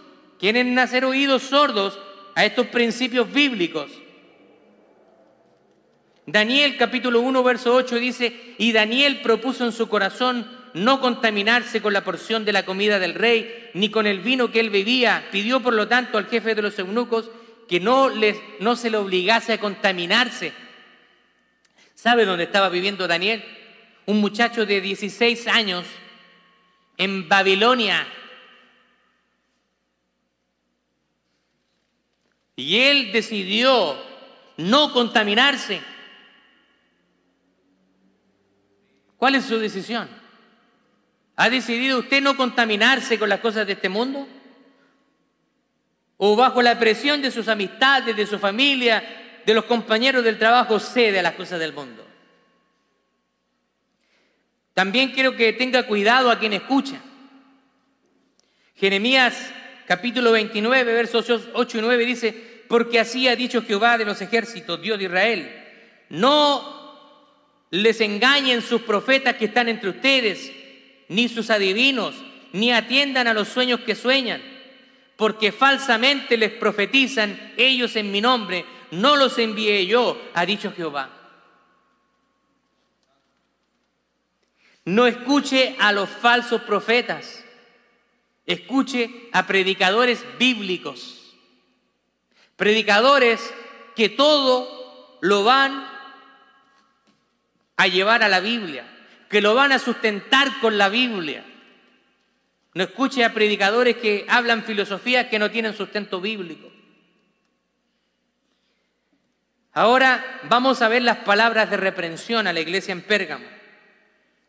[0.40, 1.98] quieren hacer oídos sordos
[2.34, 3.90] a estos principios bíblicos.
[6.26, 11.92] Daniel capítulo 1, verso 8 dice, y Daniel propuso en su corazón no contaminarse con
[11.92, 15.28] la porción de la comida del rey, ni con el vino que él bebía.
[15.30, 17.30] Pidió por lo tanto al jefe de los eunucos
[17.68, 20.52] que no, les, no se le obligase a contaminarse.
[21.94, 23.44] ¿Sabe dónde estaba viviendo Daniel?
[24.10, 25.86] un muchacho de 16 años
[26.96, 28.06] en Babilonia.
[32.60, 33.96] Y él decidió
[34.58, 35.80] no contaminarse.
[39.16, 40.08] ¿Cuál es su decisión?
[41.36, 44.28] ¿Ha decidido usted no contaminarse con las cosas de este mundo?
[46.18, 50.78] ¿O bajo la presión de sus amistades, de su familia, de los compañeros del trabajo,
[50.78, 52.06] cede a las cosas del mundo?
[54.74, 57.00] También quiero que tenga cuidado a quien escucha.
[58.76, 59.50] Jeremías
[59.86, 64.80] capítulo 29, versos 8 y 9 dice, porque así ha dicho Jehová de los ejércitos,
[64.80, 65.64] Dios de Israel,
[66.08, 70.52] no les engañen sus profetas que están entre ustedes,
[71.08, 72.14] ni sus adivinos,
[72.52, 74.40] ni atiendan a los sueños que sueñan,
[75.16, 81.10] porque falsamente les profetizan ellos en mi nombre, no los envié yo, ha dicho Jehová.
[84.84, 87.44] No escuche a los falsos profetas,
[88.46, 91.19] escuche a predicadores bíblicos,
[92.60, 93.54] predicadores
[93.96, 95.82] que todo lo van
[97.78, 98.84] a llevar a la Biblia,
[99.30, 101.42] que lo van a sustentar con la Biblia.
[102.74, 106.70] No escuche a predicadores que hablan filosofías que no tienen sustento bíblico.
[109.72, 113.46] Ahora vamos a ver las palabras de reprensión a la iglesia en Pérgamo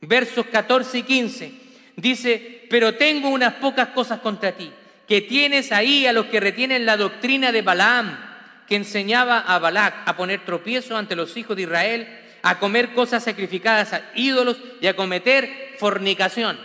[0.01, 1.51] versos 14 y 15.
[1.95, 4.69] Dice, pero tengo unas pocas cosas contra ti,
[5.11, 8.17] que tienes ahí a los que retienen la doctrina de Balaam,
[8.65, 12.07] que enseñaba a Balac a poner tropiezo ante los hijos de Israel,
[12.43, 16.57] a comer cosas sacrificadas a ídolos y a cometer fornicación.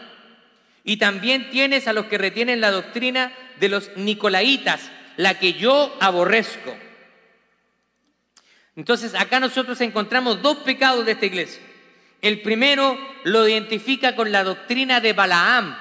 [0.84, 5.96] Y también tienes a los que retienen la doctrina de los nicolaitas, la que yo
[5.98, 6.72] aborrezco.
[8.76, 11.62] Entonces acá nosotros encontramos dos pecados de esta iglesia.
[12.22, 15.76] El primero lo identifica con la doctrina de Balaam.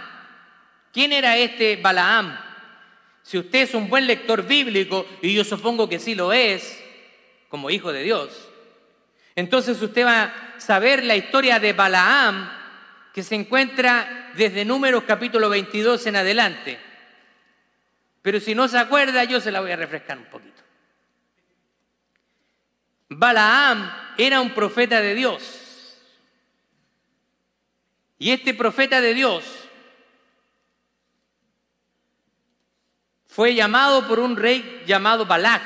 [0.92, 2.45] ¿Quién era este Balaam?
[3.26, 6.80] Si usted es un buen lector bíblico, y yo supongo que sí lo es,
[7.50, 8.50] como hijo de Dios,
[9.36, 12.52] entonces usted va a saber la historia de Balaam
[13.12, 16.80] que se encuentra desde Números capítulo 22 en adelante.
[18.22, 20.62] Pero si no se acuerda, yo se la voy a refrescar un poquito.
[23.10, 25.98] Balaam era un profeta de Dios.
[28.20, 29.65] Y este profeta de Dios
[33.36, 35.62] fue llamado por un rey llamado Balac,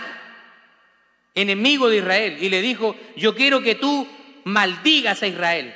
[1.35, 4.07] enemigo de Israel, y le dijo, yo quiero que tú
[4.43, 5.75] maldigas a Israel,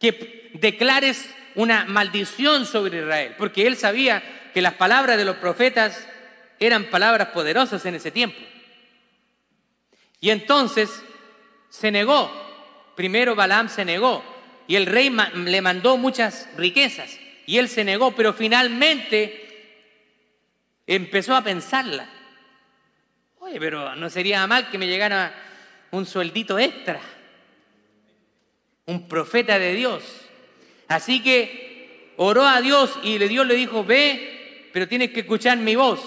[0.00, 6.08] que declares una maldición sobre Israel, porque él sabía que las palabras de los profetas
[6.58, 8.40] eran palabras poderosas en ese tiempo.
[10.20, 10.90] Y entonces
[11.68, 12.32] se negó,
[12.96, 14.24] primero Balaam se negó,
[14.66, 19.49] y el rey le mandó muchas riquezas y él se negó, pero finalmente
[20.96, 22.08] empezó a pensarla.
[23.38, 25.32] Oye, pero no sería mal que me llegara
[25.92, 27.00] un sueldito extra,
[28.86, 30.02] un profeta de Dios.
[30.88, 35.76] Así que oró a Dios y Dios le dijo, ve, pero tienes que escuchar mi
[35.76, 36.00] voz.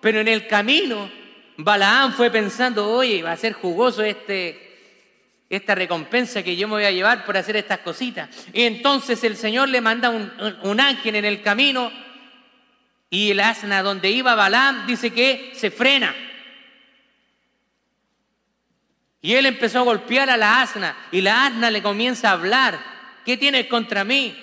[0.00, 1.10] Pero en el camino,
[1.56, 4.70] Balaam fue pensando, oye, va a ser jugoso este,
[5.50, 8.28] esta recompensa que yo me voy a llevar por hacer estas cositas.
[8.52, 11.92] Y entonces el Señor le manda un, ángel en el camino
[13.10, 16.14] y el asna donde iba Balaam dice que se frena.
[19.20, 22.78] Y él empezó a golpear a la asna y la asna le comienza a hablar.
[23.26, 24.34] ¿Qué tienes contra mí?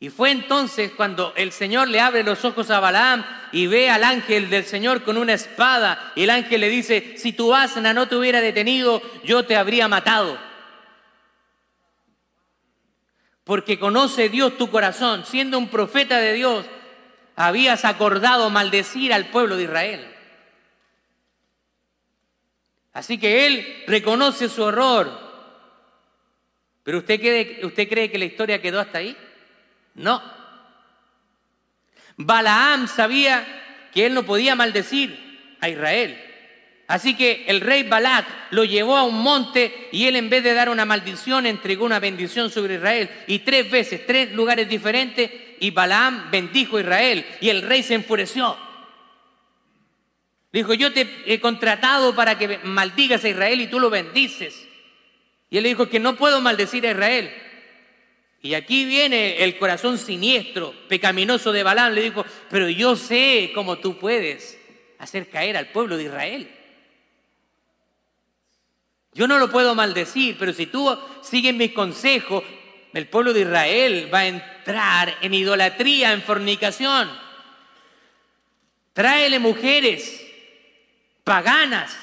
[0.00, 4.04] Y fue entonces cuando el Señor le abre los ojos a Balaam y ve al
[4.04, 6.12] ángel del Señor con una espada.
[6.16, 9.86] Y el ángel le dice, si tu asna no te hubiera detenido, yo te habría
[9.86, 10.53] matado.
[13.44, 15.24] Porque conoce Dios tu corazón.
[15.26, 16.66] Siendo un profeta de Dios,
[17.36, 20.14] habías acordado maldecir al pueblo de Israel.
[22.94, 25.24] Así que él reconoce su horror.
[26.84, 29.16] Pero usted cree, usted cree que la historia quedó hasta ahí?
[29.94, 30.22] No.
[32.16, 36.33] Balaam sabía que él no podía maldecir a Israel.
[36.86, 40.52] Así que el rey Balac lo llevó a un monte y él en vez de
[40.52, 43.10] dar una maldición entregó una bendición sobre Israel.
[43.26, 45.30] Y tres veces, tres lugares diferentes,
[45.60, 47.24] y Balaam bendijo a Israel.
[47.40, 48.56] Y el rey se enfureció.
[50.52, 54.68] Dijo, yo te he contratado para que maldigas a Israel y tú lo bendices.
[55.48, 57.32] Y él le dijo que no puedo maldecir a Israel.
[58.42, 61.94] Y aquí viene el corazón siniestro, pecaminoso de Balaam.
[61.94, 64.58] Le dijo, pero yo sé cómo tú puedes
[64.98, 66.50] hacer caer al pueblo de Israel.
[69.14, 72.42] Yo no lo puedo maldecir, pero si tú sigues mis consejos,
[72.92, 77.08] el pueblo de Israel va a entrar en idolatría, en fornicación.
[78.92, 80.20] Tráele mujeres
[81.22, 81.96] paganas,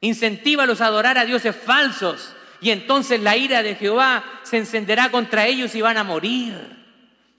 [0.00, 5.46] incentívalos a adorar a dioses falsos, y entonces la ira de Jehová se encenderá contra
[5.46, 6.54] ellos y van a morir.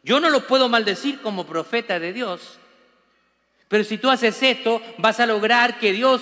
[0.03, 2.57] Yo no los puedo maldecir como profeta de Dios,
[3.67, 6.21] pero si tú haces esto, vas a lograr que Dios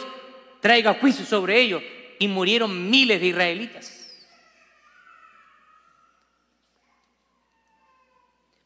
[0.60, 1.82] traiga juicio sobre ellos.
[2.20, 4.00] Y murieron miles de israelitas.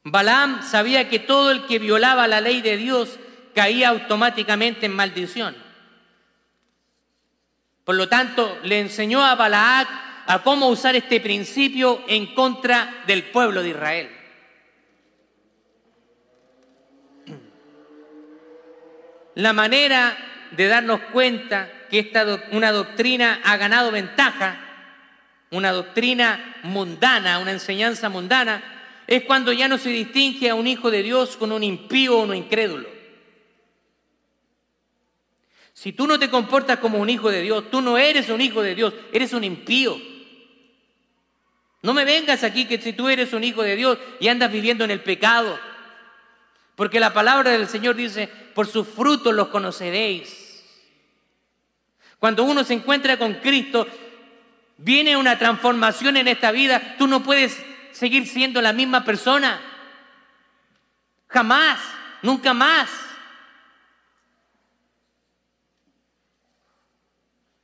[0.04, 3.20] Balaam sabía que todo el que violaba la ley de Dios
[3.56, 5.56] caía automáticamente en maldición.
[7.86, 9.88] Por lo tanto, le enseñó a Balaak
[10.26, 14.10] a cómo usar este principio en contra del pueblo de Israel.
[19.36, 20.18] La manera
[20.52, 24.58] de darnos cuenta que esta, una doctrina ha ganado ventaja,
[25.52, 28.64] una doctrina mundana, una enseñanza mundana,
[29.06, 32.24] es cuando ya no se distingue a un hijo de Dios con un impío o
[32.24, 32.90] un incrédulo.
[35.72, 38.64] Si tú no te comportas como un hijo de Dios, tú no eres un hijo
[38.64, 39.96] de Dios, eres un impío.
[41.84, 44.84] No me vengas aquí que si tú eres un hijo de Dios y andas viviendo
[44.84, 45.60] en el pecado.
[46.76, 50.43] Porque la palabra del Señor dice, por sus frutos los conoceréis.
[52.24, 53.86] Cuando uno se encuentra con Cristo,
[54.78, 56.96] viene una transformación en esta vida.
[56.98, 57.62] Tú no puedes
[57.92, 59.60] seguir siendo la misma persona.
[61.28, 61.82] Jamás,
[62.22, 62.90] nunca más.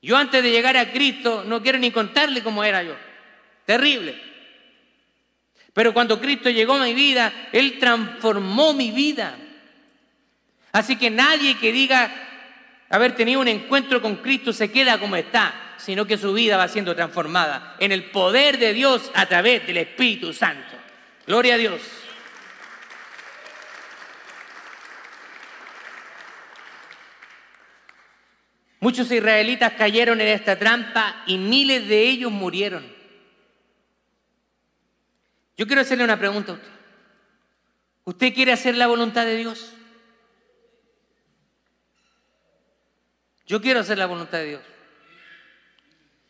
[0.01, 2.97] Yo antes de llegar a Cristo no quiero ni contarle cómo era yo.
[3.65, 4.21] Terrible.
[5.71, 9.37] Pero cuando Cristo llegó a mi vida, Él transformó mi vida.
[10.73, 12.28] Así que nadie que diga
[12.89, 16.67] haber tenido un encuentro con Cristo se queda como está, sino que su vida va
[16.67, 20.75] siendo transformada en el poder de Dios a través del Espíritu Santo.
[21.25, 21.81] Gloria a Dios.
[28.81, 32.85] Muchos israelitas cayeron en esta trampa y miles de ellos murieron.
[35.57, 36.69] Yo quiero hacerle una pregunta a usted.
[38.05, 39.73] ¿Usted quiere hacer la voluntad de Dios?
[43.49, 44.61] Yo quiero hacer la voluntad de Dios.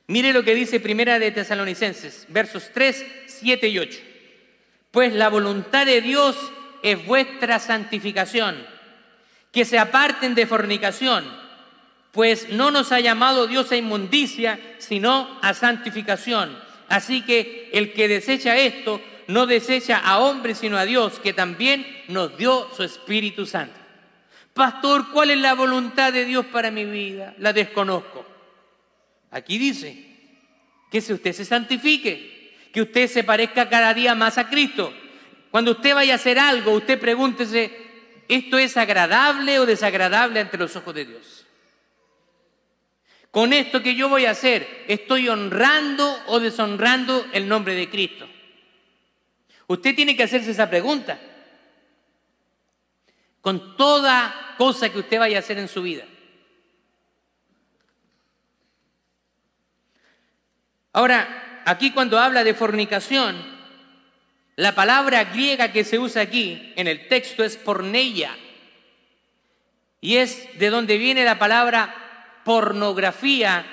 [0.07, 3.99] Mire lo que dice Primera de Tesalonicenses, versos 3, 7 y 8.
[4.89, 6.35] Pues la voluntad de Dios
[6.81, 8.65] es vuestra santificación,
[9.51, 11.25] que se aparten de fornicación
[12.11, 16.57] pues no nos ha llamado Dios a inmundicia, sino a santificación.
[16.87, 21.85] Así que el que desecha esto, no desecha a hombres, sino a Dios, que también
[22.07, 23.78] nos dio su Espíritu Santo.
[24.53, 27.33] Pastor, ¿cuál es la voluntad de Dios para mi vida?
[27.37, 28.25] La desconozco.
[29.31, 30.05] Aquí dice
[30.91, 32.39] que si usted se santifique,
[32.73, 34.93] que usted se parezca cada día más a Cristo.
[35.51, 37.71] Cuando usted vaya a hacer algo, usted pregúntese,
[38.27, 41.45] ¿esto es agradable o desagradable ante los ojos de Dios?
[43.31, 48.27] Con esto que yo voy a hacer, ¿estoy honrando o deshonrando el nombre de Cristo?
[49.67, 51.19] Usted tiene que hacerse esa pregunta.
[53.41, 56.05] Con toda cosa que usted vaya a hacer en su vida.
[60.91, 63.37] Ahora, aquí cuando habla de fornicación,
[64.55, 68.35] la palabra griega que se usa aquí en el texto es porneia.
[70.01, 73.65] Y es de donde viene la palabra pornografía,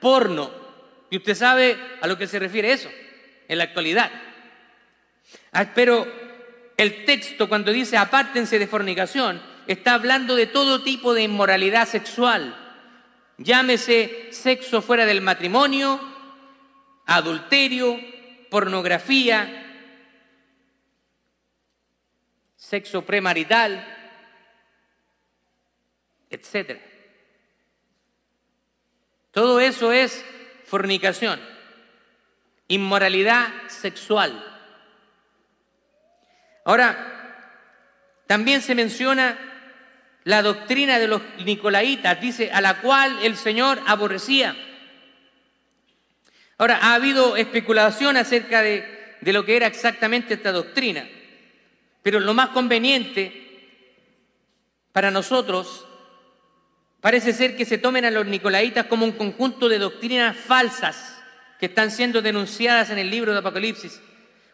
[0.00, 0.50] porno.
[1.10, 2.90] Y usted sabe a lo que se refiere eso
[3.48, 4.10] en la actualidad.
[5.52, 6.06] Ah, pero
[6.78, 12.56] el texto cuando dice apártense de fornicación, está hablando de todo tipo de inmoralidad sexual.
[13.36, 16.00] Llámese sexo fuera del matrimonio,
[17.04, 17.98] adulterio,
[18.48, 19.66] pornografía,
[22.56, 23.84] sexo premarital,
[26.30, 26.80] etcétera.
[29.32, 30.24] Todo eso es
[30.64, 31.40] fornicación,
[32.68, 34.57] inmoralidad sexual.
[36.68, 36.96] Ahora,
[38.26, 39.38] también se menciona
[40.24, 44.54] la doctrina de los nicolaitas, dice, a la cual el Señor aborrecía.
[46.58, 51.08] Ahora, ha habido especulación acerca de, de lo que era exactamente esta doctrina,
[52.02, 53.32] pero lo más conveniente
[54.92, 55.86] para nosotros
[57.00, 61.22] Parece ser que se tomen a los nicolaitas como un conjunto de doctrinas falsas
[61.60, 64.00] que están siendo denunciadas en el libro de Apocalipsis,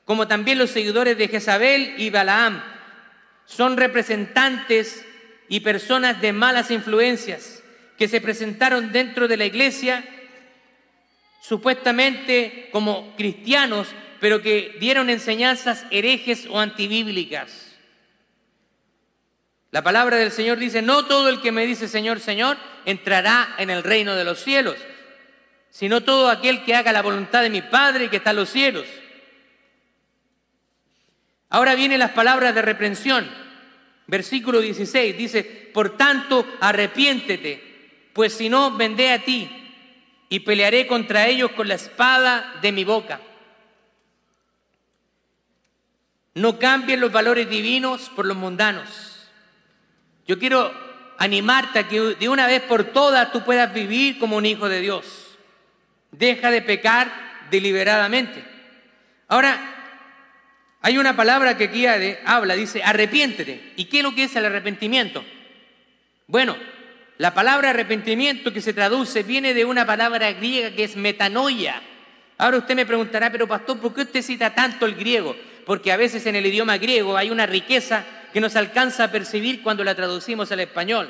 [0.05, 2.62] como también los seguidores de Jezabel y Balaam.
[3.46, 5.05] Son representantes
[5.48, 7.62] y personas de malas influencias
[7.98, 10.05] que se presentaron dentro de la iglesia
[11.40, 13.88] supuestamente como cristianos,
[14.18, 17.74] pero que dieron enseñanzas herejes o antibíblicas.
[19.70, 23.68] La palabra del Señor dice, no todo el que me dice Señor, Señor, entrará en
[23.68, 24.76] el reino de los cielos,
[25.68, 28.86] sino todo aquel que haga la voluntad de mi Padre que está en los cielos.
[31.55, 33.30] Ahora vienen las palabras de reprensión.
[34.09, 39.48] Versículo 16 dice, por tanto, arrepiéntete, pues si no, vendré a ti
[40.28, 43.20] y pelearé contra ellos con la espada de mi boca.
[46.34, 49.28] No cambien los valores divinos por los mundanos.
[50.26, 50.74] Yo quiero
[51.18, 54.80] animarte a que de una vez por todas tú puedas vivir como un hijo de
[54.80, 55.38] Dios.
[56.11, 58.44] Deja de pecar deliberadamente.
[59.28, 59.84] Ahora,
[60.85, 63.72] hay una palabra que aquí habla, dice arrepiéntete.
[63.76, 65.24] ¿Y qué es lo que es el arrepentimiento?
[66.26, 66.59] Bueno,
[67.16, 71.80] la palabra arrepentimiento que se traduce viene de una palabra griega que es metanoia.
[72.37, 75.35] Ahora usted me preguntará, pero pastor, ¿por qué usted cita tanto el griego?
[75.64, 78.05] Porque a veces en el idioma griego hay una riqueza
[78.35, 81.09] que nos alcanza a percibir cuando la traducimos al español.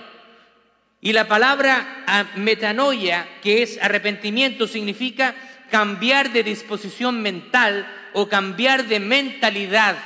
[1.01, 5.35] Y la palabra ah, metanoia, que es arrepentimiento, significa
[5.71, 9.97] cambiar de disposición mental o cambiar de mentalidad.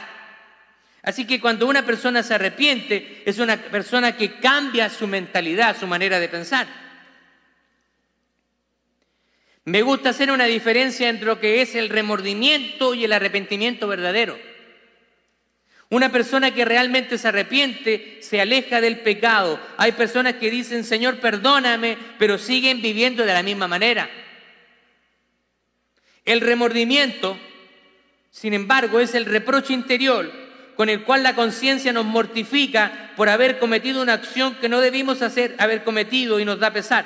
[1.02, 5.86] Así que cuando una persona se arrepiente, es una persona que cambia su mentalidad, su
[5.86, 6.66] manera de pensar.
[9.64, 14.38] Me gusta hacer una diferencia entre lo que es el remordimiento y el arrepentimiento verdadero.
[15.90, 19.58] Una persona que realmente se arrepiente se aleja del pecado.
[19.78, 24.10] Hay personas que dicen, Señor, perdóname, pero siguen viviendo de la misma manera.
[26.28, 27.36] El remordimiento
[28.30, 30.30] sin embargo, es el reproche interior
[30.76, 35.22] con el cual la conciencia nos mortifica por haber cometido una acción que no debimos
[35.22, 37.04] hacer, haber cometido y nos da pesar.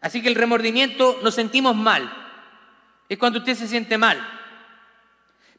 [0.00, 2.12] Así que el remordimiento nos sentimos mal.
[3.08, 4.24] Es cuando usted se siente mal.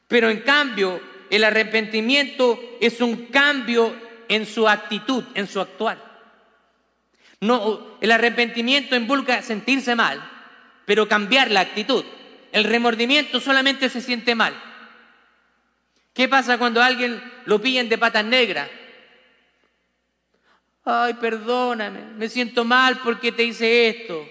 [0.08, 3.94] Pero en cambio, el arrepentimiento es un cambio
[4.28, 5.98] en su actitud, en su actuar.
[7.40, 10.33] No, el arrepentimiento involucra sentirse mal,
[10.84, 12.04] pero cambiar la actitud.
[12.52, 14.54] El remordimiento solamente se siente mal.
[16.12, 18.70] ¿Qué pasa cuando alguien lo pillan de patas negras?
[20.84, 24.28] Ay, perdóname, me siento mal porque te hice esto.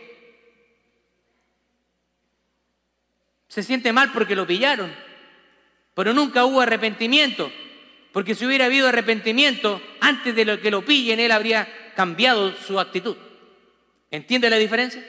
[3.48, 4.92] Se siente mal porque lo pillaron,
[5.94, 7.52] pero nunca hubo arrepentimiento,
[8.12, 13.18] porque si hubiera habido arrepentimiento, antes de que lo pillen, él habría cambiado su actitud.
[14.10, 15.04] ¿Entiende la diferencia?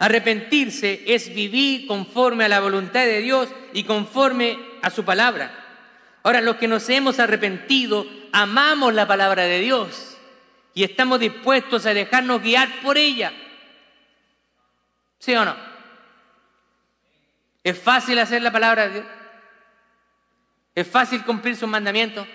[0.00, 5.52] Arrepentirse es vivir conforme a la voluntad de Dios y conforme a su palabra.
[6.22, 10.16] Ahora, los que nos hemos arrepentido, amamos la palabra de Dios
[10.72, 13.30] y estamos dispuestos a dejarnos guiar por ella.
[15.18, 15.54] ¿Sí o no?
[17.62, 19.06] ¿Es fácil hacer la palabra de Dios?
[20.74, 22.26] ¿Es fácil cumplir sus mandamientos?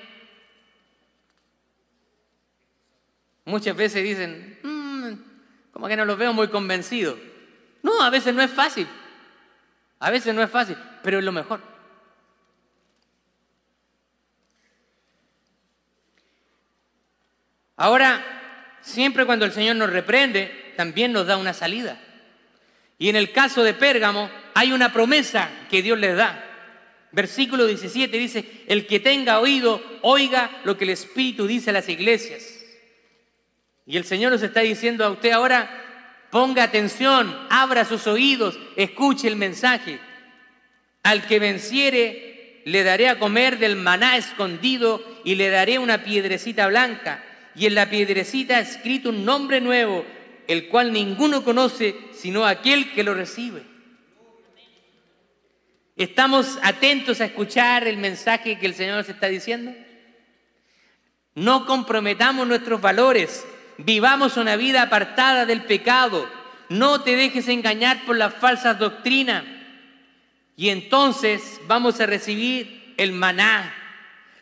[3.45, 7.17] Muchas veces dicen, mm, como que no los veo muy convencidos.
[7.85, 8.87] No, a veces no es fácil.
[9.99, 11.61] A veces no es fácil, pero es lo mejor.
[17.77, 21.99] Ahora, siempre cuando el Señor nos reprende, también nos da una salida.
[22.97, 26.43] Y en el caso de Pérgamo hay una promesa que Dios les da.
[27.11, 31.87] Versículo 17 dice, el que tenga oído, oiga lo que el Espíritu dice a las
[31.87, 32.65] iglesias.
[33.85, 35.85] Y el Señor nos está diciendo a usted ahora,
[36.31, 39.99] Ponga atención, abra sus oídos, escuche el mensaje.
[41.03, 46.67] Al que venciere, le daré a comer del maná escondido y le daré una piedrecita
[46.67, 47.23] blanca.
[47.55, 50.05] Y en la piedrecita escrito un nombre nuevo,
[50.47, 53.63] el cual ninguno conoce sino aquel que lo recibe.
[55.95, 59.73] ¿Estamos atentos a escuchar el mensaje que el Señor nos está diciendo?
[61.35, 63.45] No comprometamos nuestros valores,
[63.77, 66.29] Vivamos una vida apartada del pecado.
[66.69, 69.43] No te dejes engañar por las falsas doctrinas.
[70.55, 73.73] Y entonces vamos a recibir el maná,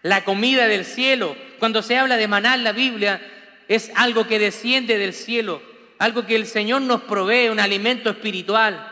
[0.04, 1.36] la comida del cielo.
[1.58, 3.22] Cuando se habla de maná en la Biblia,
[3.68, 5.62] es algo que desciende del cielo,
[5.98, 8.92] algo que el Señor nos provee, un alimento espiritual.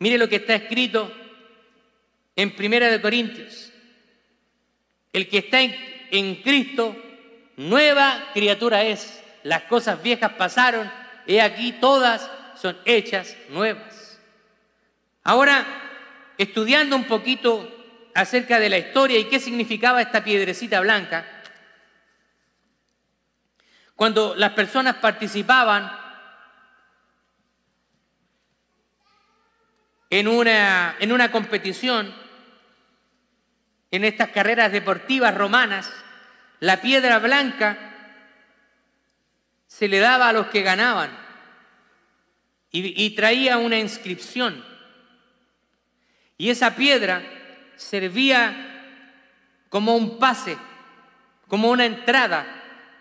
[0.00, 1.12] Mire lo que está escrito
[2.34, 3.70] en Primera de Corintios.
[5.12, 5.76] El que está en,
[6.10, 6.96] en Cristo
[7.56, 9.22] nueva criatura es.
[9.42, 10.90] Las cosas viejas pasaron,
[11.26, 12.30] y aquí todas
[12.60, 14.18] son hechas nuevas.
[15.22, 15.64] Ahora,
[16.38, 17.70] estudiando un poquito
[18.14, 21.26] acerca de la historia y qué significaba esta piedrecita blanca,
[23.96, 25.88] Cuando las personas participaban
[30.10, 32.12] en una, en una competición,
[33.92, 35.92] en estas carreras deportivas romanas,
[36.60, 37.78] la piedra blanca
[39.66, 41.10] se le daba a los que ganaban
[42.70, 44.64] y, traía una inscripción.
[46.36, 47.22] Y esa piedra
[47.76, 48.52] servía
[49.68, 50.58] como un pase,
[51.46, 52.46] como una entrada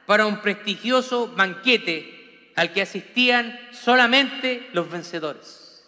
[0.05, 5.87] para un prestigioso banquete al que asistían solamente los vencedores.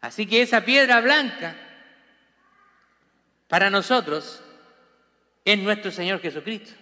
[0.00, 1.65] Así que esa piedra blanca
[3.48, 4.42] para nosotros
[5.44, 6.72] es nuestro Señor Jesucristo.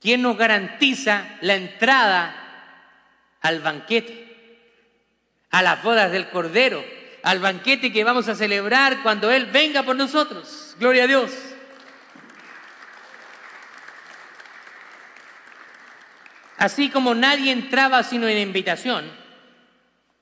[0.00, 2.34] Quien nos garantiza la entrada
[3.40, 4.58] al banquete,
[5.50, 6.84] a las bodas del Cordero,
[7.22, 10.74] al banquete que vamos a celebrar cuando Él venga por nosotros.
[10.78, 11.32] Gloria a Dios.
[16.56, 19.10] Así como nadie entraba sino en invitación,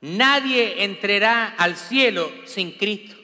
[0.01, 3.20] nadie entrará al cielo sin Cristo.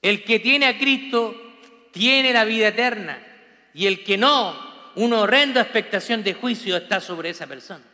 [0.00, 1.34] El que tiene a Cristo
[1.92, 3.18] tiene la vida eterna
[3.74, 4.56] y el que no,
[4.96, 7.84] una horrenda expectación de juicio está sobre esa persona.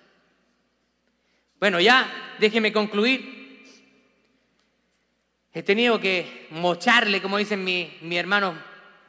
[1.59, 3.63] Bueno, ya déjeme concluir.
[5.53, 8.55] He tenido que mocharle, como dicen mi, mi hermano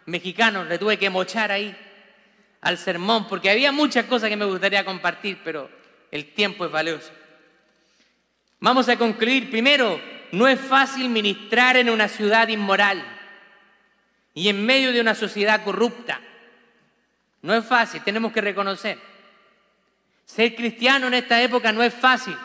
[0.06, 1.76] mexicano, le tuve que mochar ahí
[2.62, 5.70] al sermón, porque había muchas cosas que me gustaría compartir, pero
[6.12, 7.12] el tiempo es valioso.
[8.60, 9.50] Vamos a concluir.
[9.50, 10.00] Primero,
[10.32, 13.04] no es fácil ministrar en una ciudad inmoral
[14.34, 16.20] y en medio de una sociedad corrupta.
[17.42, 19.00] No es fácil, tenemos que reconocer.
[20.26, 22.36] Ser cristiano en esta época no es fácil,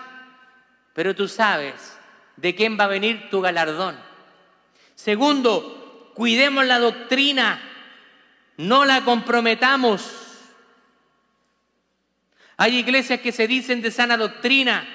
[0.95, 1.99] pero tú sabes
[2.37, 3.99] de quién va a venir tu galardón.
[4.95, 7.61] Segundo, cuidemos la doctrina,
[8.59, 10.29] no la comprometamos.
[12.59, 14.87] Hay iglesias que se dicen de sana doctrina,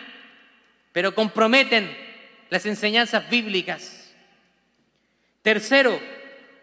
[0.91, 2.04] pero comprometen
[2.49, 4.13] las enseñanzas bíblicas.
[5.41, 5.99] Tercero,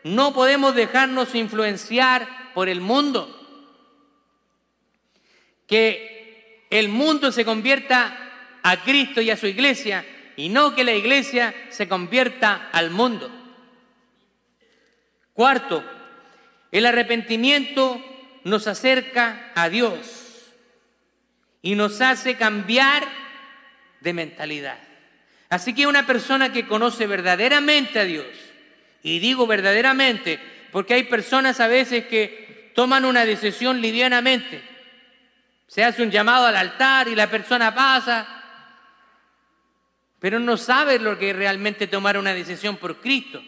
[0.05, 3.39] no podemos dejarnos influenciar por el mundo.
[5.67, 10.05] Que el mundo se convierta a Cristo y a su iglesia
[10.37, 13.31] y no que la iglesia se convierta al mundo.
[15.33, 15.85] Cuarto,
[16.71, 18.03] el arrepentimiento
[18.45, 20.53] nos acerca a Dios
[21.63, 23.07] y nos hace cambiar
[24.01, 24.79] de mentalidad.
[25.53, 28.25] Así que una persona que conoce verdaderamente a Dios,
[29.03, 30.41] y digo verdaderamente,
[30.73, 34.63] porque hay personas a veces que toman una decisión livianamente.
[35.67, 38.27] Se hace un llamado al altar y la persona pasa,
[40.19, 43.43] pero no sabe lo que es realmente tomar una decisión por Cristo.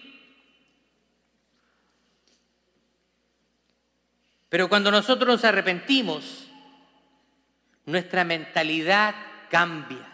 [4.50, 6.50] Pero cuando nosotros nos arrepentimos,
[7.86, 9.14] nuestra mentalidad
[9.48, 10.13] cambia.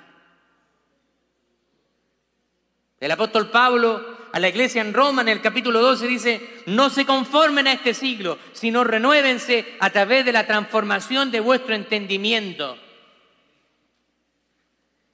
[3.01, 7.07] El apóstol Pablo a la iglesia en Roma en el capítulo 12 dice, no se
[7.07, 12.79] conformen a este siglo, sino renuévense a través de la transformación de vuestro entendimiento.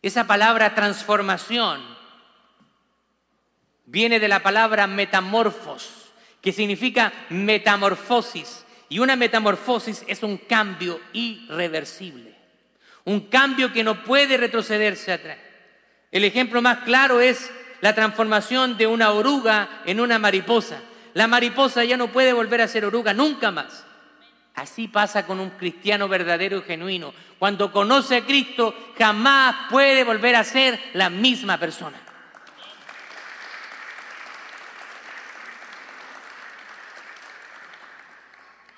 [0.03, 1.81] Esa palabra transformación
[3.87, 6.13] viene de la palabra metamorfos,
[6.43, 8.65] que significa metamorfosis.
[8.89, 12.37] Y una metamorfosis es un cambio irreversible,
[13.05, 15.39] un cambio que no puede retrocederse atrás.
[16.13, 17.51] El ejemplo más claro es
[17.87, 20.81] la transformación de una oruga en una mariposa.
[21.15, 23.85] La mariposa ya no puede volver a ser oruga nunca más.
[24.57, 27.15] Así pasa con un cristiano verdadero y genuino.
[27.39, 32.01] Cuando conoce a Cristo, jamás puede volver a ser la misma persona.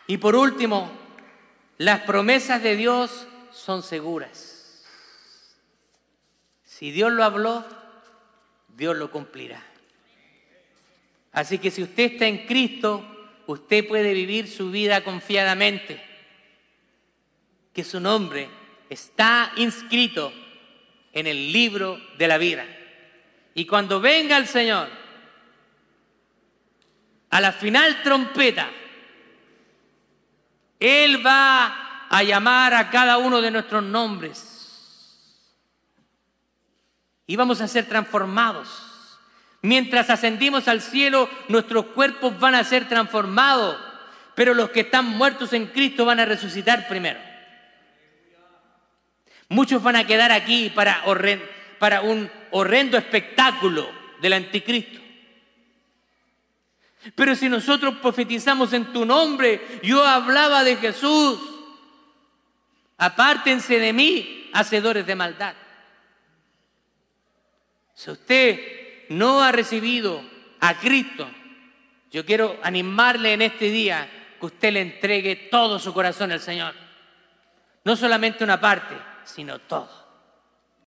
[0.06, 0.92] Y por último,
[1.78, 4.84] las promesas de Dios son seguras.
[6.62, 7.77] Si Dios lo habló,
[8.78, 9.60] Dios lo cumplirá.
[11.32, 13.04] Así que si usted está en Cristo,
[13.46, 16.00] usted puede vivir su vida confiadamente,
[17.74, 18.48] que su nombre
[18.88, 20.32] está inscrito
[21.12, 22.64] en el libro de la vida.
[23.54, 24.88] Y cuando venga el Señor,
[27.30, 28.70] a la final trompeta,
[30.78, 34.47] Él va a llamar a cada uno de nuestros nombres
[37.28, 38.68] y vamos a ser transformados.
[39.60, 43.76] Mientras ascendimos al cielo, nuestros cuerpos van a ser transformados,
[44.34, 47.20] pero los que están muertos en Cristo van a resucitar primero.
[49.50, 51.04] Muchos van a quedar aquí para,
[51.78, 53.88] para un horrendo espectáculo
[54.22, 55.00] del anticristo.
[57.14, 61.38] Pero si nosotros profetizamos en tu nombre, yo hablaba de Jesús.
[62.96, 65.54] Apártense de mí, hacedores de maldad.
[67.98, 70.22] Si usted no ha recibido
[70.60, 71.28] a Cristo,
[72.12, 76.76] yo quiero animarle en este día que usted le entregue todo su corazón al Señor.
[77.82, 78.94] No solamente una parte,
[79.24, 79.90] sino todo.